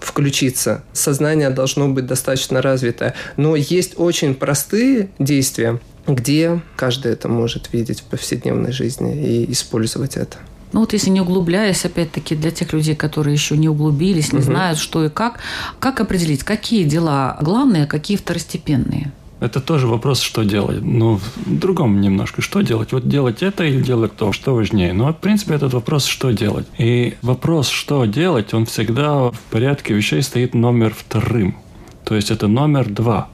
включиться. 0.00 0.82
Сознание 0.92 1.50
должно 1.50 1.88
быть 1.88 2.06
достаточно 2.06 2.62
развитое. 2.62 3.14
Но 3.36 3.56
есть 3.56 3.94
очень 3.96 4.34
простые 4.34 5.08
действия, 5.18 5.80
где 6.06 6.60
каждый 6.76 7.12
это 7.12 7.28
может 7.28 7.72
видеть 7.72 8.00
в 8.00 8.04
повседневной 8.04 8.72
жизни 8.72 9.16
и 9.44 9.52
использовать 9.52 10.16
это. 10.16 10.38
Ну 10.72 10.80
вот 10.80 10.92
если 10.92 11.08
не 11.10 11.20
углубляясь, 11.22 11.84
опять-таки, 11.86 12.34
для 12.34 12.50
тех 12.50 12.72
людей, 12.74 12.94
которые 12.94 13.32
еще 13.34 13.56
не 13.56 13.68
углубились, 13.68 14.32
не 14.32 14.38
Мгм. 14.40 14.46
знают, 14.46 14.78
что 14.78 15.04
и 15.04 15.08
как, 15.08 15.40
как 15.80 16.00
определить, 16.00 16.44
какие 16.44 16.84
дела 16.84 17.38
главные, 17.40 17.84
а 17.84 17.86
какие 17.86 18.16
второстепенные? 18.18 19.12
Это 19.40 19.60
тоже 19.60 19.86
вопрос, 19.86 20.20
что 20.20 20.42
делать. 20.42 20.82
Ну, 20.82 21.16
в 21.16 21.22
другом 21.46 22.00
немножко. 22.00 22.42
Что 22.42 22.60
делать? 22.62 22.92
Вот 22.92 23.08
делать 23.08 23.42
это 23.42 23.64
или 23.64 23.80
делать 23.80 24.16
то? 24.16 24.32
Что 24.32 24.54
важнее? 24.54 24.92
Ну, 24.92 25.08
в 25.12 25.16
принципе, 25.16 25.54
этот 25.54 25.74
вопрос, 25.74 26.06
что 26.06 26.32
делать. 26.32 26.66
И 26.76 27.14
вопрос, 27.22 27.68
что 27.68 28.04
делать, 28.04 28.52
он 28.52 28.66
всегда 28.66 29.30
в 29.30 29.38
порядке 29.50 29.94
вещей 29.94 30.22
стоит 30.22 30.54
номер 30.54 30.92
вторым. 30.92 31.56
То 32.04 32.16
есть 32.16 32.30
это 32.30 32.48
номер 32.48 32.88
два. 32.88 33.28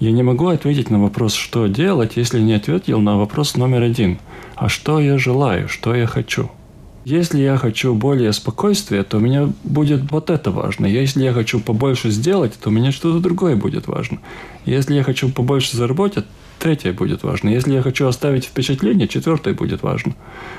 Я 0.00 0.12
не 0.12 0.22
могу 0.22 0.48
ответить 0.48 0.90
на 0.90 1.00
вопрос, 1.00 1.34
что 1.34 1.66
делать, 1.66 2.12
если 2.16 2.40
не 2.40 2.52
ответил 2.52 3.00
на 3.00 3.16
вопрос 3.16 3.56
номер 3.56 3.82
один. 3.82 4.18
А 4.54 4.68
что 4.68 5.00
я 5.00 5.18
желаю, 5.18 5.68
что 5.68 5.94
я 5.94 6.06
хочу? 6.06 6.50
Если 7.08 7.40
я 7.40 7.56
хочу 7.56 7.94
более 7.94 8.34
спокойствия, 8.34 9.02
то 9.02 9.16
у 9.16 9.20
меня 9.20 9.50
будет 9.64 10.12
вот 10.12 10.28
это 10.28 10.50
важно. 10.50 10.84
Если 10.84 11.24
я 11.24 11.32
хочу 11.32 11.58
побольше 11.58 12.10
сделать, 12.10 12.52
то 12.60 12.68
у 12.68 12.70
меня 12.70 12.92
что-то 12.92 13.18
другое 13.18 13.56
будет 13.56 13.86
важно. 13.86 14.18
Если 14.66 14.94
я 14.94 15.02
хочу 15.02 15.30
побольше 15.30 15.74
заработать, 15.74 16.26
третье 16.58 16.92
будет 16.92 17.22
важно. 17.22 17.48
Если 17.50 17.72
я 17.72 17.82
хочу 17.82 18.06
оставить 18.06 18.44
впечатление, 18.44 19.08
четвертое 19.08 19.54
будет 19.54 19.82
важно. 19.82 20.14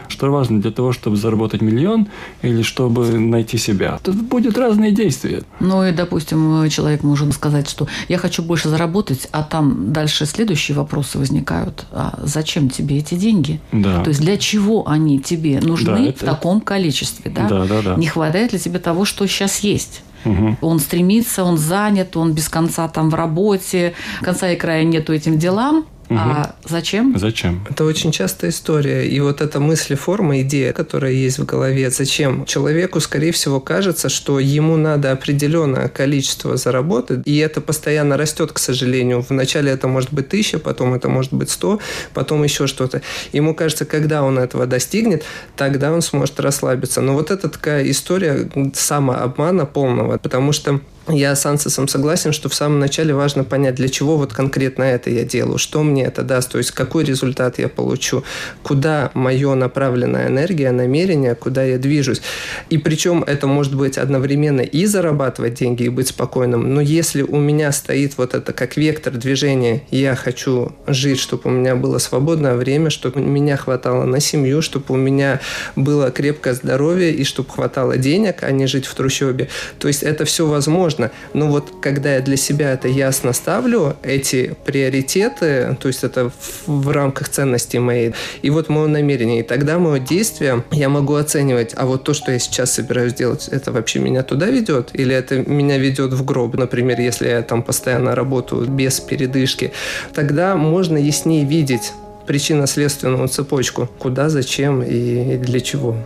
Что 0.07 0.29
важно 0.31 0.61
для 0.61 0.71
того, 0.71 0.91
чтобы 0.91 1.15
заработать 1.17 1.61
миллион 1.61 2.07
или 2.41 2.61
чтобы 2.63 3.17
найти 3.19 3.57
себя? 3.57 3.99
Тут 4.03 4.15
будет 4.15 4.57
разные 4.57 4.91
действия. 4.91 5.43
Ну 5.59 5.85
и, 5.85 5.91
допустим, 5.91 6.67
человек 6.69 7.03
может 7.03 7.33
сказать, 7.33 7.69
что 7.69 7.87
я 8.07 8.17
хочу 8.17 8.41
больше 8.41 8.69
заработать, 8.69 9.27
а 9.31 9.43
там 9.43 9.93
дальше 9.93 10.25
следующие 10.25 10.75
вопросы 10.75 11.17
возникают. 11.19 11.85
А 11.91 12.19
зачем 12.23 12.69
тебе 12.69 12.97
эти 12.97 13.15
деньги? 13.15 13.59
Да. 13.71 14.03
То 14.03 14.09
есть 14.09 14.21
для 14.21 14.37
чего 14.37 14.87
они 14.89 15.19
тебе 15.19 15.59
нужны 15.59 15.85
Да, 15.85 15.99
это- 15.99 16.25
в 16.25 16.29
таком 16.29 16.61
количестве? 16.61 17.29
Да? 17.31 17.47
Да, 17.47 17.65
да, 17.65 17.81
да. 17.81 17.95
Не 17.95 18.07
хватает 18.07 18.53
ли 18.53 18.59
тебе 18.59 18.79
того, 18.79 19.05
что 19.05 19.25
сейчас 19.27 19.59
есть? 19.59 20.01
Мгм. 20.25 20.57
Он 20.61 20.79
стремится, 20.79 21.43
он 21.43 21.57
занят, 21.57 22.17
он 22.17 22.33
без 22.33 22.49
конца 22.49 22.87
там 22.87 23.09
в 23.09 23.15
работе, 23.15 23.93
конца 24.21 24.51
и 24.51 24.55
края 24.55 24.83
нету 24.83 25.13
этим 25.13 25.37
делам. 25.37 25.85
А 26.09 26.55
зачем? 26.65 27.17
Зачем? 27.17 27.65
Это 27.69 27.83
очень 27.85 28.11
частая 28.11 28.49
история. 28.49 29.07
И 29.07 29.19
вот 29.19 29.41
эта 29.41 29.59
мысль, 29.59 29.95
форма, 29.95 30.41
идея, 30.41 30.73
которая 30.73 31.11
есть 31.11 31.37
в 31.37 31.45
голове, 31.45 31.89
зачем? 31.91 32.45
Человеку, 32.45 32.99
скорее 32.99 33.31
всего, 33.31 33.59
кажется, 33.59 34.09
что 34.09 34.39
ему 34.39 34.75
надо 34.75 35.11
определенное 35.11 35.87
количество 35.87 36.57
заработать, 36.57 37.21
и 37.25 37.37
это 37.37 37.61
постоянно 37.61 38.17
растет, 38.17 38.51
к 38.51 38.57
сожалению. 38.57 39.23
Вначале 39.27 39.71
это 39.71 39.87
может 39.87 40.11
быть 40.11 40.29
тысяча, 40.29 40.57
потом 40.57 40.93
это 40.93 41.09
может 41.09 41.33
быть 41.33 41.49
сто, 41.49 41.79
потом 42.13 42.43
еще 42.43 42.65
что-то. 42.65 43.01
Ему 43.31 43.53
кажется, 43.53 43.85
когда 43.85 44.23
он 44.23 44.39
этого 44.39 44.65
достигнет, 44.65 45.23
тогда 45.55 45.91
он 45.91 46.01
сможет 46.01 46.39
расслабиться. 46.39 47.01
Но 47.01 47.13
вот 47.13 47.29
это 47.29 47.49
такая 47.49 47.89
история 47.89 48.49
самообмана 48.73 49.65
полного, 49.65 50.17
потому 50.17 50.53
что 50.53 50.81
я 51.09 51.35
с 51.35 51.45
Ансесом 51.45 51.87
согласен, 51.87 52.33
что 52.33 52.49
в 52.49 52.55
самом 52.55 52.79
начале 52.79 53.13
важно 53.13 53.43
понять, 53.43 53.75
для 53.75 53.89
чего 53.89 54.17
вот 54.17 54.33
конкретно 54.33 54.83
это 54.83 55.09
я 55.09 55.23
делаю, 55.23 55.57
что 55.57 55.83
мне 55.83 56.05
это 56.05 56.23
даст, 56.23 56.51
то 56.51 56.57
есть 56.57 56.71
какой 56.71 57.03
результат 57.03 57.59
я 57.59 57.69
получу, 57.69 58.23
куда 58.63 59.11
мое 59.13 59.55
направленная 59.55 60.27
энергия, 60.27 60.71
намерение, 60.71 61.35
куда 61.35 61.63
я 61.63 61.77
движусь. 61.77 62.21
И 62.69 62.77
причем 62.77 63.23
это 63.23 63.47
может 63.47 63.75
быть 63.75 63.97
одновременно 63.97 64.61
и 64.61 64.85
зарабатывать 64.85 65.55
деньги, 65.55 65.83
и 65.83 65.89
быть 65.89 66.09
спокойным, 66.09 66.73
но 66.73 66.81
если 66.81 67.21
у 67.21 67.37
меня 67.37 67.71
стоит 67.71 68.17
вот 68.17 68.33
это 68.33 68.53
как 68.53 68.77
вектор 68.77 69.13
движения, 69.13 69.83
я 69.91 70.15
хочу 70.15 70.73
жить, 70.87 71.19
чтобы 71.19 71.43
у 71.45 71.49
меня 71.49 71.75
было 71.75 71.97
свободное 71.97 72.55
время, 72.55 72.89
чтобы 72.89 73.21
меня 73.21 73.57
хватало 73.57 74.03
на 74.03 74.19
семью, 74.19 74.61
чтобы 74.61 74.85
у 74.89 74.97
меня 74.97 75.39
было 75.75 76.11
крепкое 76.11 76.53
здоровье 76.53 77.13
и 77.13 77.23
чтобы 77.23 77.49
хватало 77.49 77.97
денег, 77.97 78.43
а 78.43 78.51
не 78.51 78.67
жить 78.67 78.85
в 78.85 78.93
трущобе. 78.93 79.49
То 79.79 79.87
есть 79.87 80.03
это 80.03 80.25
все 80.25 80.45
возможно. 80.45 80.98
Но 81.33 81.47
вот 81.47 81.71
когда 81.81 82.15
я 82.15 82.21
для 82.21 82.37
себя 82.37 82.73
это 82.73 82.87
ясно 82.87 83.33
ставлю, 83.33 83.95
эти 84.03 84.55
приоритеты, 84.65 85.77
то 85.79 85.87
есть 85.87 86.03
это 86.03 86.29
в, 86.29 86.67
в 86.67 86.89
рамках 86.89 87.29
ценностей 87.29 87.79
моей, 87.79 88.13
и 88.41 88.49
вот 88.49 88.69
мое 88.69 88.87
намерение, 88.87 89.39
и 89.39 89.43
тогда 89.43 89.79
мое 89.79 89.99
действие 89.99 90.63
я 90.71 90.89
могу 90.89 91.15
оценивать, 91.15 91.73
а 91.75 91.85
вот 91.85 92.03
то, 92.03 92.13
что 92.13 92.31
я 92.31 92.39
сейчас 92.39 92.73
собираюсь 92.73 93.13
делать, 93.13 93.47
это 93.49 93.71
вообще 93.71 93.99
меня 93.99 94.23
туда 94.23 94.47
ведет? 94.47 94.89
Или 94.93 95.15
это 95.15 95.37
меня 95.37 95.77
ведет 95.77 96.13
в 96.13 96.25
гроб? 96.25 96.55
Например, 96.55 96.99
если 96.99 97.29
я 97.29 97.41
там 97.41 97.63
постоянно 97.63 98.15
работаю 98.15 98.67
без 98.67 98.99
передышки, 98.99 99.71
тогда 100.13 100.55
можно 100.55 100.97
яснее 100.97 101.45
видеть 101.45 101.93
причинно-следственную 102.27 103.27
цепочку. 103.27 103.89
Куда, 103.97 104.29
зачем 104.29 104.83
и 104.83 105.37
для 105.37 105.59
чего. 105.59 105.97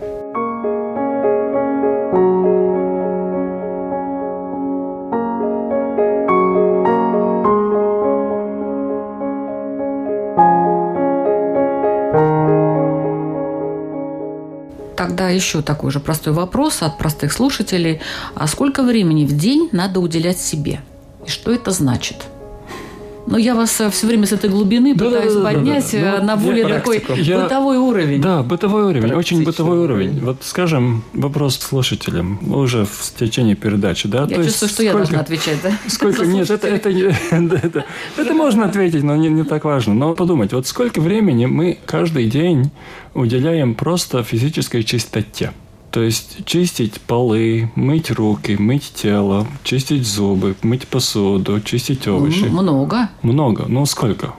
Еще 15.34 15.62
такой 15.62 15.90
же 15.90 16.00
простой 16.00 16.32
вопрос 16.32 16.82
от 16.82 16.98
простых 16.98 17.32
слушателей. 17.32 18.00
А 18.34 18.46
сколько 18.46 18.82
времени 18.82 19.26
в 19.26 19.36
день 19.36 19.68
надо 19.72 20.00
уделять 20.00 20.38
себе? 20.38 20.80
И 21.26 21.30
что 21.30 21.52
это 21.52 21.70
значит? 21.70 22.24
Ну, 23.26 23.38
я 23.38 23.54
вас 23.54 23.80
все 23.90 24.06
время 24.06 24.26
с 24.26 24.32
этой 24.32 24.50
глубины 24.50 24.94
Да-да-да-да-да. 24.94 25.28
пытаюсь 25.34 25.44
поднять 25.56 25.92
Ну, 25.94 25.98
э, 25.98 26.20
на 26.22 26.30
я 26.32 26.36
более 26.36 26.68
такой 26.68 27.00
практику. 27.00 27.26
Я- 27.30 27.42
бытовой 27.42 27.78
уровень. 27.78 28.20
Да, 28.20 28.42
бытовой 28.42 28.82
уровень, 28.84 29.12
очень 29.14 29.44
бытовой 29.44 29.78
уровень. 29.78 30.20
Вот, 30.20 30.36
скажем, 30.42 31.02
вопрос 31.14 31.58
слушателям 31.58 32.38
уже 32.52 32.84
в 32.84 33.12
течение 33.18 33.54
передачи, 33.56 34.08
да? 34.08 34.20
Я 34.22 34.26
То 34.26 34.34
есть 34.42 34.48
чувствую, 34.48 34.68
что 34.68 34.82
я 34.82 34.90
сколько- 34.90 35.06
должна 35.06 35.20
отвечать, 35.22 35.58
да? 35.62 35.72
Сколько? 35.88 36.26
Нет, 36.26 36.50
это, 36.50 36.68
это, 36.68 36.90
да, 37.32 37.56
это, 37.62 37.84
это 38.18 38.34
можно 38.34 38.66
ответить, 38.66 39.02
но 39.02 39.16
не, 39.16 39.28
не 39.30 39.44
так 39.44 39.64
важно. 39.64 39.94
Но 39.94 40.14
подумать, 40.14 40.52
вот 40.52 40.66
сколько 40.66 41.00
времени 41.00 41.46
мы 41.46 41.78
каждый 41.86 42.28
день 42.28 42.70
уделяем 43.14 43.74
просто 43.74 44.22
физической 44.22 44.82
чистоте? 44.82 45.52
То 45.94 46.02
есть 46.02 46.44
чистить 46.44 47.00
полы, 47.00 47.70
мыть 47.76 48.10
руки, 48.10 48.56
мыть 48.58 48.92
тело, 48.96 49.46
чистить 49.62 50.04
зубы, 50.04 50.56
мыть 50.62 50.88
посуду, 50.88 51.60
чистить 51.60 52.08
овощи. 52.08 52.46
Много. 52.46 53.10
Много. 53.22 53.66
Ну, 53.68 53.86
сколько? 53.86 54.34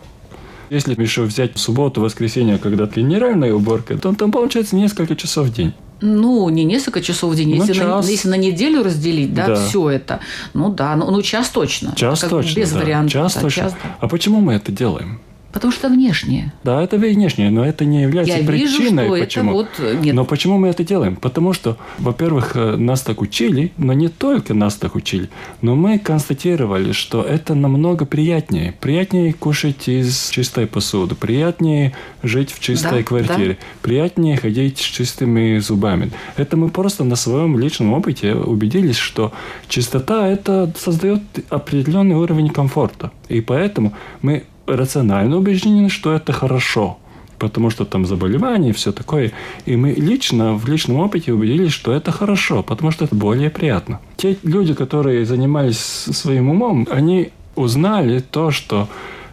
Если 0.70 1.02
еще 1.02 1.22
взять 1.22 1.58
субботу, 1.58 2.02
воскресенье, 2.02 2.58
когда 2.58 2.88
генеральная 2.88 3.54
уборка, 3.54 3.98
то 3.98 4.14
там 4.14 4.34
получается 4.34 4.76
несколько 4.76 5.16
часов 5.16 5.48
в 5.48 5.54
день. 5.54 5.74
Ну, 6.02 6.50
не 6.50 6.66
несколько 6.66 7.02
часов 7.02 7.32
в 7.32 7.38
день. 7.38 7.56
Ну, 7.56 7.64
Если, 7.64 7.80
на, 7.80 7.86
час. 7.86 8.10
если 8.10 8.28
на 8.28 8.36
неделю 8.36 8.84
разделить, 8.84 9.34
да, 9.34 9.48
Да. 9.48 9.56
все 9.56 9.90
это, 9.92 10.20
ну 10.54 10.70
да, 10.70 10.98
ну, 10.98 11.10
ну, 11.10 11.22
час 11.22 11.48
точно. 11.52 11.94
Час 11.96 12.20
Как 12.20 12.32
точно. 12.32 12.60
Без 12.60 12.72
да. 12.74 12.80
вариантов. 12.80 13.14
Час 13.14 13.36
да, 13.36 13.40
точно. 13.40 13.64
час, 13.64 13.72
да. 13.82 13.96
А 14.02 14.10
почему 14.10 14.42
мы 14.42 14.56
это 14.56 14.74
делаем? 14.74 15.22
Потому 15.56 15.72
что 15.72 15.88
внешнее. 15.88 16.52
Да, 16.66 16.84
это 16.84 16.98
внешнее, 16.98 17.50
но 17.50 17.66
это 17.66 17.86
не 17.86 18.02
является 18.02 18.36
Я 18.36 18.42
вижу, 18.42 18.78
причиной, 18.78 19.06
это 19.06 19.20
почему. 19.24 19.54
вот, 19.54 19.70
э, 19.80 19.98
нет. 20.02 20.14
Но 20.14 20.26
почему 20.26 20.58
мы 20.58 20.68
это 20.68 20.84
делаем? 20.84 21.16
Потому 21.16 21.54
что, 21.54 21.78
во-первых, 21.98 22.58
э, 22.58 22.76
нас 22.76 23.00
так 23.04 23.22
учили, 23.22 23.72
но 23.78 23.94
не 23.94 24.10
только 24.10 24.54
нас 24.54 24.76
так 24.76 24.96
учили, 24.96 25.30
но 25.62 25.76
мы 25.76 25.98
констатировали, 25.98 26.92
что 26.92 27.22
это 27.24 27.56
намного 27.56 28.06
приятнее. 28.06 28.74
Приятнее 28.82 29.32
кушать 29.32 29.88
из 29.88 30.28
чистой 30.30 30.68
посуды, 30.68 31.16
приятнее 31.16 31.94
жить 32.22 32.52
в 32.52 32.60
чистой 32.60 32.98
Да, 33.00 33.04
квартире, 33.04 33.58
приятнее 33.82 34.36
ходить 34.36 34.78
с 34.80 34.82
чистыми 34.82 35.60
зубами. 35.60 36.12
Это 36.36 36.58
мы 36.58 36.68
просто 36.68 37.06
на 37.06 37.16
своем 37.16 37.58
личном 37.58 37.94
опыте 37.94 38.36
убедились, 38.36 38.98
что 38.98 39.32
чистота 39.70 40.28
это 40.28 40.74
создает 40.78 41.22
определенный 41.50 42.16
уровень 42.16 42.50
комфорта. 42.50 43.14
И 43.30 43.40
поэтому 43.40 43.94
мы 44.22 44.44
рационально 44.68 45.38
убеждены, 45.38 45.90
что 45.90 46.14
это 46.14 46.34
хорошо. 46.34 46.98
Потому 47.38 47.70
что 47.70 47.84
там 47.84 48.06
заболевания 48.06 48.70
и 48.70 48.74
все 48.74 48.92
такое. 48.92 49.32
И 49.66 49.76
мы 49.76 49.92
лично 49.92 50.54
в 50.54 50.68
личном 50.70 50.98
опыте 50.98 51.34
убедились, 51.34 51.74
что 51.74 51.92
это 51.92 52.12
хорошо, 52.12 52.64
потому 52.64 52.92
что 52.92 53.06
это 53.06 53.16
более 53.16 53.50
приятно. 53.50 54.00
Те 54.16 54.38
люди, 54.44 54.74
которые 54.74 55.26
занимались 55.26 55.80
своим 55.80 56.50
умом, 56.50 56.88
они 56.90 57.32
узнали 57.56 58.20
то, 58.20 58.52
что 58.52 58.88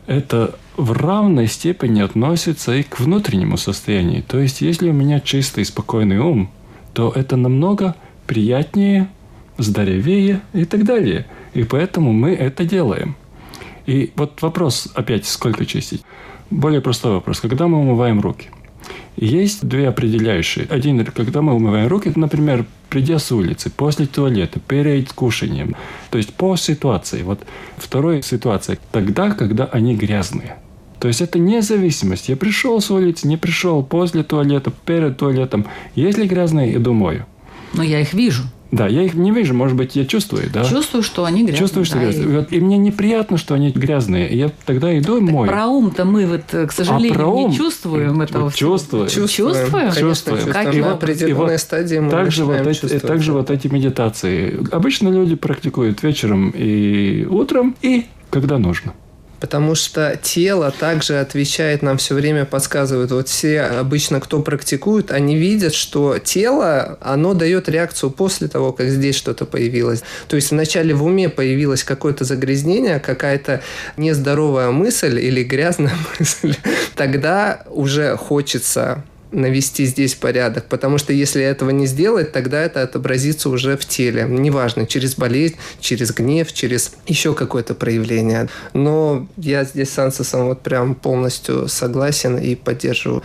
это 0.06 0.56
в 0.76 0.92
равной 0.92 1.46
степени 1.46 2.00
относится 2.00 2.74
и 2.74 2.82
к 2.82 2.98
внутреннему 2.98 3.56
состоянию. 3.56 4.22
То 4.22 4.40
есть, 4.40 4.62
если 4.62 4.90
у 4.90 4.92
меня 4.92 5.20
чистый, 5.20 5.64
спокойный 5.64 6.18
ум, 6.18 6.50
то 6.94 7.12
это 7.14 7.36
намного 7.36 7.94
приятнее, 8.26 9.08
здоровее 9.58 10.40
и 10.52 10.64
так 10.64 10.84
далее. 10.84 11.26
И 11.54 11.64
поэтому 11.64 12.12
мы 12.12 12.32
это 12.32 12.64
делаем. 12.64 13.16
И 13.86 14.12
вот 14.16 14.42
вопрос 14.42 14.88
опять, 14.94 15.26
сколько 15.26 15.66
чистить? 15.66 16.02
Более 16.50 16.80
простой 16.80 17.12
вопрос. 17.12 17.40
Когда 17.40 17.66
мы 17.66 17.78
умываем 17.78 18.20
руки? 18.20 18.48
Есть 19.16 19.66
две 19.66 19.88
определяющие. 19.88 20.66
Один, 20.68 21.04
когда 21.04 21.42
мы 21.42 21.54
умываем 21.54 21.88
руки, 21.88 22.12
например, 22.14 22.64
придя 22.88 23.18
с 23.18 23.30
улицы, 23.30 23.70
после 23.70 24.06
туалета, 24.06 24.60
перед 24.60 25.12
кушанием. 25.12 25.76
То 26.10 26.18
есть 26.18 26.34
по 26.34 26.56
ситуации. 26.56 27.22
Вот 27.22 27.40
вторая 27.76 28.22
ситуация. 28.22 28.78
Тогда, 28.90 29.30
когда 29.30 29.66
они 29.66 29.94
грязные. 29.94 30.56
То 30.98 31.08
есть 31.08 31.20
это 31.20 31.38
независимость. 31.38 32.28
Я 32.28 32.36
пришел 32.36 32.80
с 32.80 32.90
улицы, 32.90 33.26
не 33.26 33.36
пришел, 33.36 33.82
после 33.82 34.22
туалета, 34.22 34.72
перед 34.84 35.18
туалетом. 35.18 35.66
Если 35.94 36.26
грязные, 36.26 36.76
иду 36.76 36.92
мою. 36.92 37.26
Но 37.74 37.82
я 37.82 38.00
их 38.00 38.14
вижу. 38.14 38.44
Да, 38.72 38.88
я 38.88 39.02
их 39.02 39.12
не 39.12 39.30
вижу, 39.32 39.52
может 39.52 39.76
быть, 39.76 39.96
я 39.96 40.06
чувствую, 40.06 40.44
да? 40.52 40.64
Чувствую, 40.64 41.02
что 41.02 41.24
они 41.26 41.42
грязные. 41.42 41.58
Чувствую, 41.58 41.84
что 41.84 41.96
да, 41.96 42.00
грязные. 42.04 42.24
и- 42.24 42.36
Вот, 42.38 42.52
и 42.52 42.58
мне 42.60 42.78
неприятно, 42.78 43.36
что 43.36 43.52
они 43.54 43.70
грязные. 43.70 44.34
Я 44.34 44.50
тогда 44.64 44.98
иду 44.98 45.18
и 45.18 45.20
мою. 45.20 45.46
Про 45.46 45.66
ум-то 45.66 46.06
мы, 46.06 46.26
вот, 46.26 46.40
э, 46.52 46.66
к 46.66 46.72
сожалению, 46.72 47.12
про 47.12 47.26
ум? 47.26 47.50
не 47.50 47.56
чувствуем 47.56 48.14
Вот 48.16 48.30
этого. 48.30 48.48
всего. 48.50 48.70
чувствую. 48.70 49.08
Чувствуем? 49.10 49.70
Конечно, 49.70 50.00
Чувствуем. 50.00 50.38
чувствуем. 50.38 50.52
Как 50.54 50.64
На 50.66 50.70
его- 50.78 50.90
определенной 50.90 51.30
и 51.30 51.34
вот 51.34 51.60
стадии 51.60 51.98
мы 51.98 52.10
Также 52.10 52.44
вот, 52.46 52.54
эти, 52.66 52.78
чувствовать 52.80 53.02
также 53.02 53.32
вот 53.34 53.50
эти 53.50 53.66
медитации. 53.68 54.66
Обычно 54.72 55.10
люди 55.10 55.34
практикуют 55.34 56.02
вечером 56.02 56.50
и 56.56 57.26
утром, 57.28 57.76
и 57.82 58.06
когда 58.30 58.56
нужно. 58.58 58.94
Потому 59.42 59.74
что 59.74 60.16
тело 60.22 60.70
также 60.70 61.18
отвечает 61.18 61.82
нам 61.82 61.98
все 61.98 62.14
время, 62.14 62.44
подсказывает. 62.44 63.10
Вот 63.10 63.28
все 63.28 63.62
обычно, 63.62 64.20
кто 64.20 64.40
практикует, 64.40 65.10
они 65.10 65.36
видят, 65.36 65.74
что 65.74 66.18
тело, 66.18 66.96
оно 67.00 67.34
дает 67.34 67.68
реакцию 67.68 68.12
после 68.12 68.46
того, 68.46 68.72
как 68.72 68.88
здесь 68.88 69.16
что-то 69.16 69.44
появилось. 69.44 70.04
То 70.28 70.36
есть 70.36 70.52
вначале 70.52 70.94
в 70.94 71.04
уме 71.04 71.28
появилось 71.28 71.82
какое-то 71.82 72.22
загрязнение, 72.22 73.00
какая-то 73.00 73.62
нездоровая 73.96 74.70
мысль 74.70 75.18
или 75.18 75.42
грязная 75.42 75.96
мысль. 76.20 76.54
Тогда 76.94 77.64
уже 77.66 78.16
хочется 78.16 79.02
навести 79.32 79.84
здесь 79.86 80.14
порядок, 80.14 80.66
потому 80.66 80.98
что 80.98 81.12
если 81.12 81.42
этого 81.42 81.70
не 81.70 81.86
сделать, 81.86 82.32
тогда 82.32 82.62
это 82.62 82.82
отобразится 82.82 83.48
уже 83.48 83.76
в 83.76 83.84
теле. 83.84 84.26
Неважно, 84.28 84.86
через 84.86 85.14
болезнь, 85.16 85.56
через 85.80 86.12
гнев, 86.12 86.52
через 86.52 86.92
еще 87.06 87.34
какое-то 87.34 87.74
проявление. 87.74 88.48
Но 88.74 89.26
я 89.36 89.64
здесь 89.64 89.90
с 89.90 89.98
Ансосом 89.98 90.46
вот 90.46 90.60
прям 90.60 90.94
полностью 90.94 91.68
согласен 91.68 92.38
и 92.38 92.54
поддерживаю. 92.54 93.22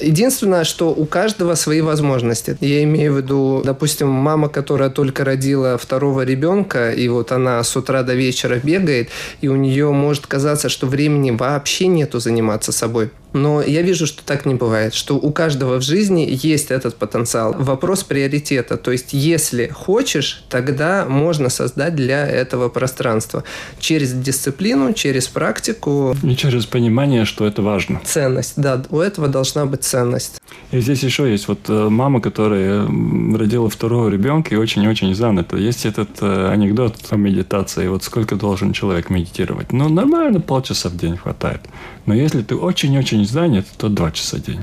Единственное, 0.00 0.64
что 0.64 0.90
у 0.90 1.06
каждого 1.06 1.54
свои 1.54 1.80
возможности. 1.80 2.56
Я 2.60 2.82
имею 2.84 3.14
в 3.14 3.16
виду, 3.18 3.62
допустим, 3.64 4.08
мама, 4.08 4.48
которая 4.48 4.90
только 4.90 5.24
родила 5.24 5.76
второго 5.76 6.22
ребенка, 6.22 6.90
и 6.90 7.08
вот 7.08 7.32
она 7.32 7.62
с 7.62 7.76
утра 7.76 8.02
до 8.02 8.14
вечера 8.14 8.60
бегает, 8.62 9.08
и 9.40 9.48
у 9.48 9.56
нее 9.56 9.90
может 9.92 10.26
казаться, 10.26 10.68
что 10.68 10.86
времени 10.86 11.30
вообще 11.30 11.86
нету 11.86 12.20
заниматься 12.20 12.72
собой. 12.72 13.10
Но 13.36 13.62
я 13.62 13.82
вижу, 13.82 14.06
что 14.06 14.24
так 14.24 14.46
не 14.46 14.54
бывает, 14.54 14.94
что 14.94 15.16
у 15.16 15.30
каждого 15.30 15.78
в 15.78 15.82
жизни 15.82 16.26
есть 16.42 16.70
этот 16.70 16.96
потенциал. 16.96 17.54
Вопрос 17.58 18.02
приоритета. 18.02 18.78
То 18.78 18.92
есть, 18.92 19.12
если 19.12 19.66
хочешь, 19.68 20.44
тогда 20.48 21.04
можно 21.06 21.50
создать 21.50 21.94
для 21.94 22.26
этого 22.26 22.70
пространство. 22.70 23.44
Через 23.78 24.12
дисциплину, 24.12 24.94
через 24.94 25.28
практику. 25.28 26.16
И 26.22 26.34
через 26.34 26.64
понимание, 26.64 27.26
что 27.26 27.46
это 27.46 27.60
важно. 27.60 28.00
Ценность. 28.04 28.54
Да, 28.56 28.82
у 28.88 29.00
этого 29.00 29.28
должна 29.28 29.66
быть 29.66 29.84
ценность. 29.86 30.40
И 30.72 30.80
здесь 30.80 31.02
еще 31.02 31.30
есть 31.30 31.48
вот 31.48 31.60
э, 31.68 31.88
мама, 31.88 32.20
которая 32.20 32.86
родила 32.86 33.68
второго 33.68 34.08
ребенка 34.08 34.54
и 34.54 34.58
очень-очень 34.58 35.14
занята. 35.14 35.56
Есть 35.56 35.86
этот 35.86 36.10
э, 36.20 36.50
анекдот 36.50 36.96
о 37.10 37.16
медитации. 37.16 37.88
Вот 37.88 38.02
сколько 38.02 38.36
должен 38.36 38.72
человек 38.72 39.10
медитировать? 39.10 39.72
Ну, 39.72 39.88
нормально, 39.88 40.40
полчаса 40.40 40.88
в 40.88 40.96
день 40.96 41.16
хватает. 41.16 41.60
Но 42.06 42.14
если 42.14 42.42
ты 42.42 42.56
очень-очень 42.56 43.24
занят, 43.26 43.66
то 43.78 43.88
два 43.88 44.10
часа 44.10 44.36
в 44.36 44.42
день. 44.42 44.60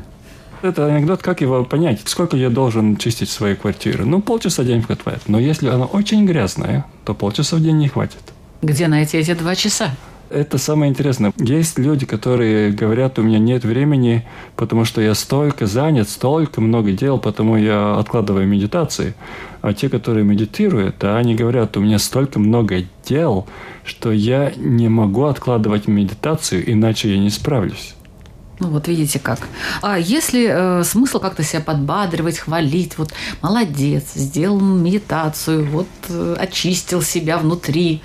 Это 0.62 0.86
анекдот, 0.86 1.22
как 1.22 1.42
его 1.42 1.66
понять? 1.66 2.02
Сколько 2.06 2.38
я 2.38 2.50
должен 2.50 2.96
чистить 2.98 3.30
свою 3.30 3.56
квартиру? 3.56 4.06
Ну, 4.06 4.22
полчаса 4.22 4.64
в 4.64 4.66
день 4.66 4.82
хватает. 4.82 5.22
Но 5.28 5.40
если 5.40 5.68
она 5.68 5.86
очень 5.86 6.26
грязная, 6.26 6.86
то 7.06 7.14
полчаса 7.14 7.58
в 7.58 7.62
день 7.62 7.78
не 7.78 7.90
хватит. 7.90 8.22
Где 8.62 8.88
найти 8.88 9.18
эти 9.18 9.34
два 9.34 9.56
часа? 9.56 9.96
Это 10.34 10.58
самое 10.58 10.90
интересное. 10.90 11.32
Есть 11.38 11.78
люди, 11.78 12.08
которые 12.08 12.72
говорят, 12.72 13.20
у 13.20 13.22
меня 13.22 13.38
нет 13.38 13.64
времени, 13.64 14.28
потому 14.56 14.84
что 14.84 15.00
я 15.00 15.14
столько 15.14 15.68
занят, 15.68 16.10
столько 16.10 16.60
много 16.60 16.92
дел, 16.92 17.20
потому 17.20 17.56
я 17.56 18.00
откладываю 18.00 18.48
медитации. 18.48 19.14
А 19.62 19.74
те, 19.74 19.90
которые 19.90 20.26
медитируют, 20.26 20.96
да, 21.00 21.18
они 21.18 21.36
говорят, 21.36 21.78
у 21.78 21.82
меня 21.82 22.00
столько 22.00 22.40
много 22.40 22.84
дел, 23.06 23.46
что 23.86 24.12
я 24.12 24.52
не 24.56 24.90
могу 24.90 25.26
откладывать 25.26 25.88
медитацию, 25.88 26.72
иначе 26.72 27.14
я 27.14 27.20
не 27.20 27.30
справлюсь. 27.30 27.94
Ну 28.60 28.70
вот 28.70 28.88
видите 28.88 29.20
как. 29.20 29.48
А 29.84 30.00
если 30.00 30.48
э, 30.50 30.84
смысл 30.84 31.20
как-то 31.20 31.44
себя 31.44 31.62
подбадривать, 31.62 32.40
хвалить, 32.40 32.98
вот 32.98 33.14
молодец, 33.42 34.14
сделал 34.16 34.60
медитацию, 34.60 35.66
вот 35.70 35.88
э, 36.10 36.36
очистил 36.40 37.04
себя 37.04 37.38
внутри. 37.38 38.02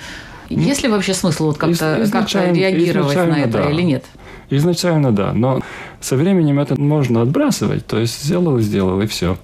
Есть 0.49 0.83
ли 0.83 0.89
вообще 0.89 1.15
смысл 1.15 1.47
вот 1.47 1.59
как-то 1.59 2.03
Из- 2.03 2.11
как 2.11 2.33
реагировать 2.33 3.17
на 3.17 3.41
это 3.41 3.59
да. 3.59 3.71
или 3.71 3.83
нет? 3.83 4.05
Изначально 4.51 5.13
да, 5.13 5.33
но 5.35 5.61
со 6.01 6.17
временем 6.17 6.59
это 6.59 6.81
можно 6.81 7.21
отбрасывать, 7.21 7.87
то 7.87 7.99
есть 7.99 8.23
сделал, 8.23 8.59
сделал 8.61 9.01
и 9.03 9.07
все. 9.07 9.37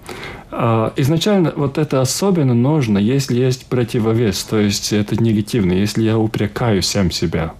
А 0.50 0.92
изначально 0.96 1.52
вот 1.54 1.76
это 1.78 2.00
особенно 2.00 2.54
нужно, 2.54 2.96
если 2.96 3.38
есть 3.38 3.66
противовес, 3.66 4.44
то 4.44 4.58
есть 4.58 4.92
это 4.92 5.22
негативно, 5.22 5.72
если 5.72 6.04
я 6.04 6.16
упрекаю 6.16 6.82
сам 6.82 7.10
себя. 7.10 7.52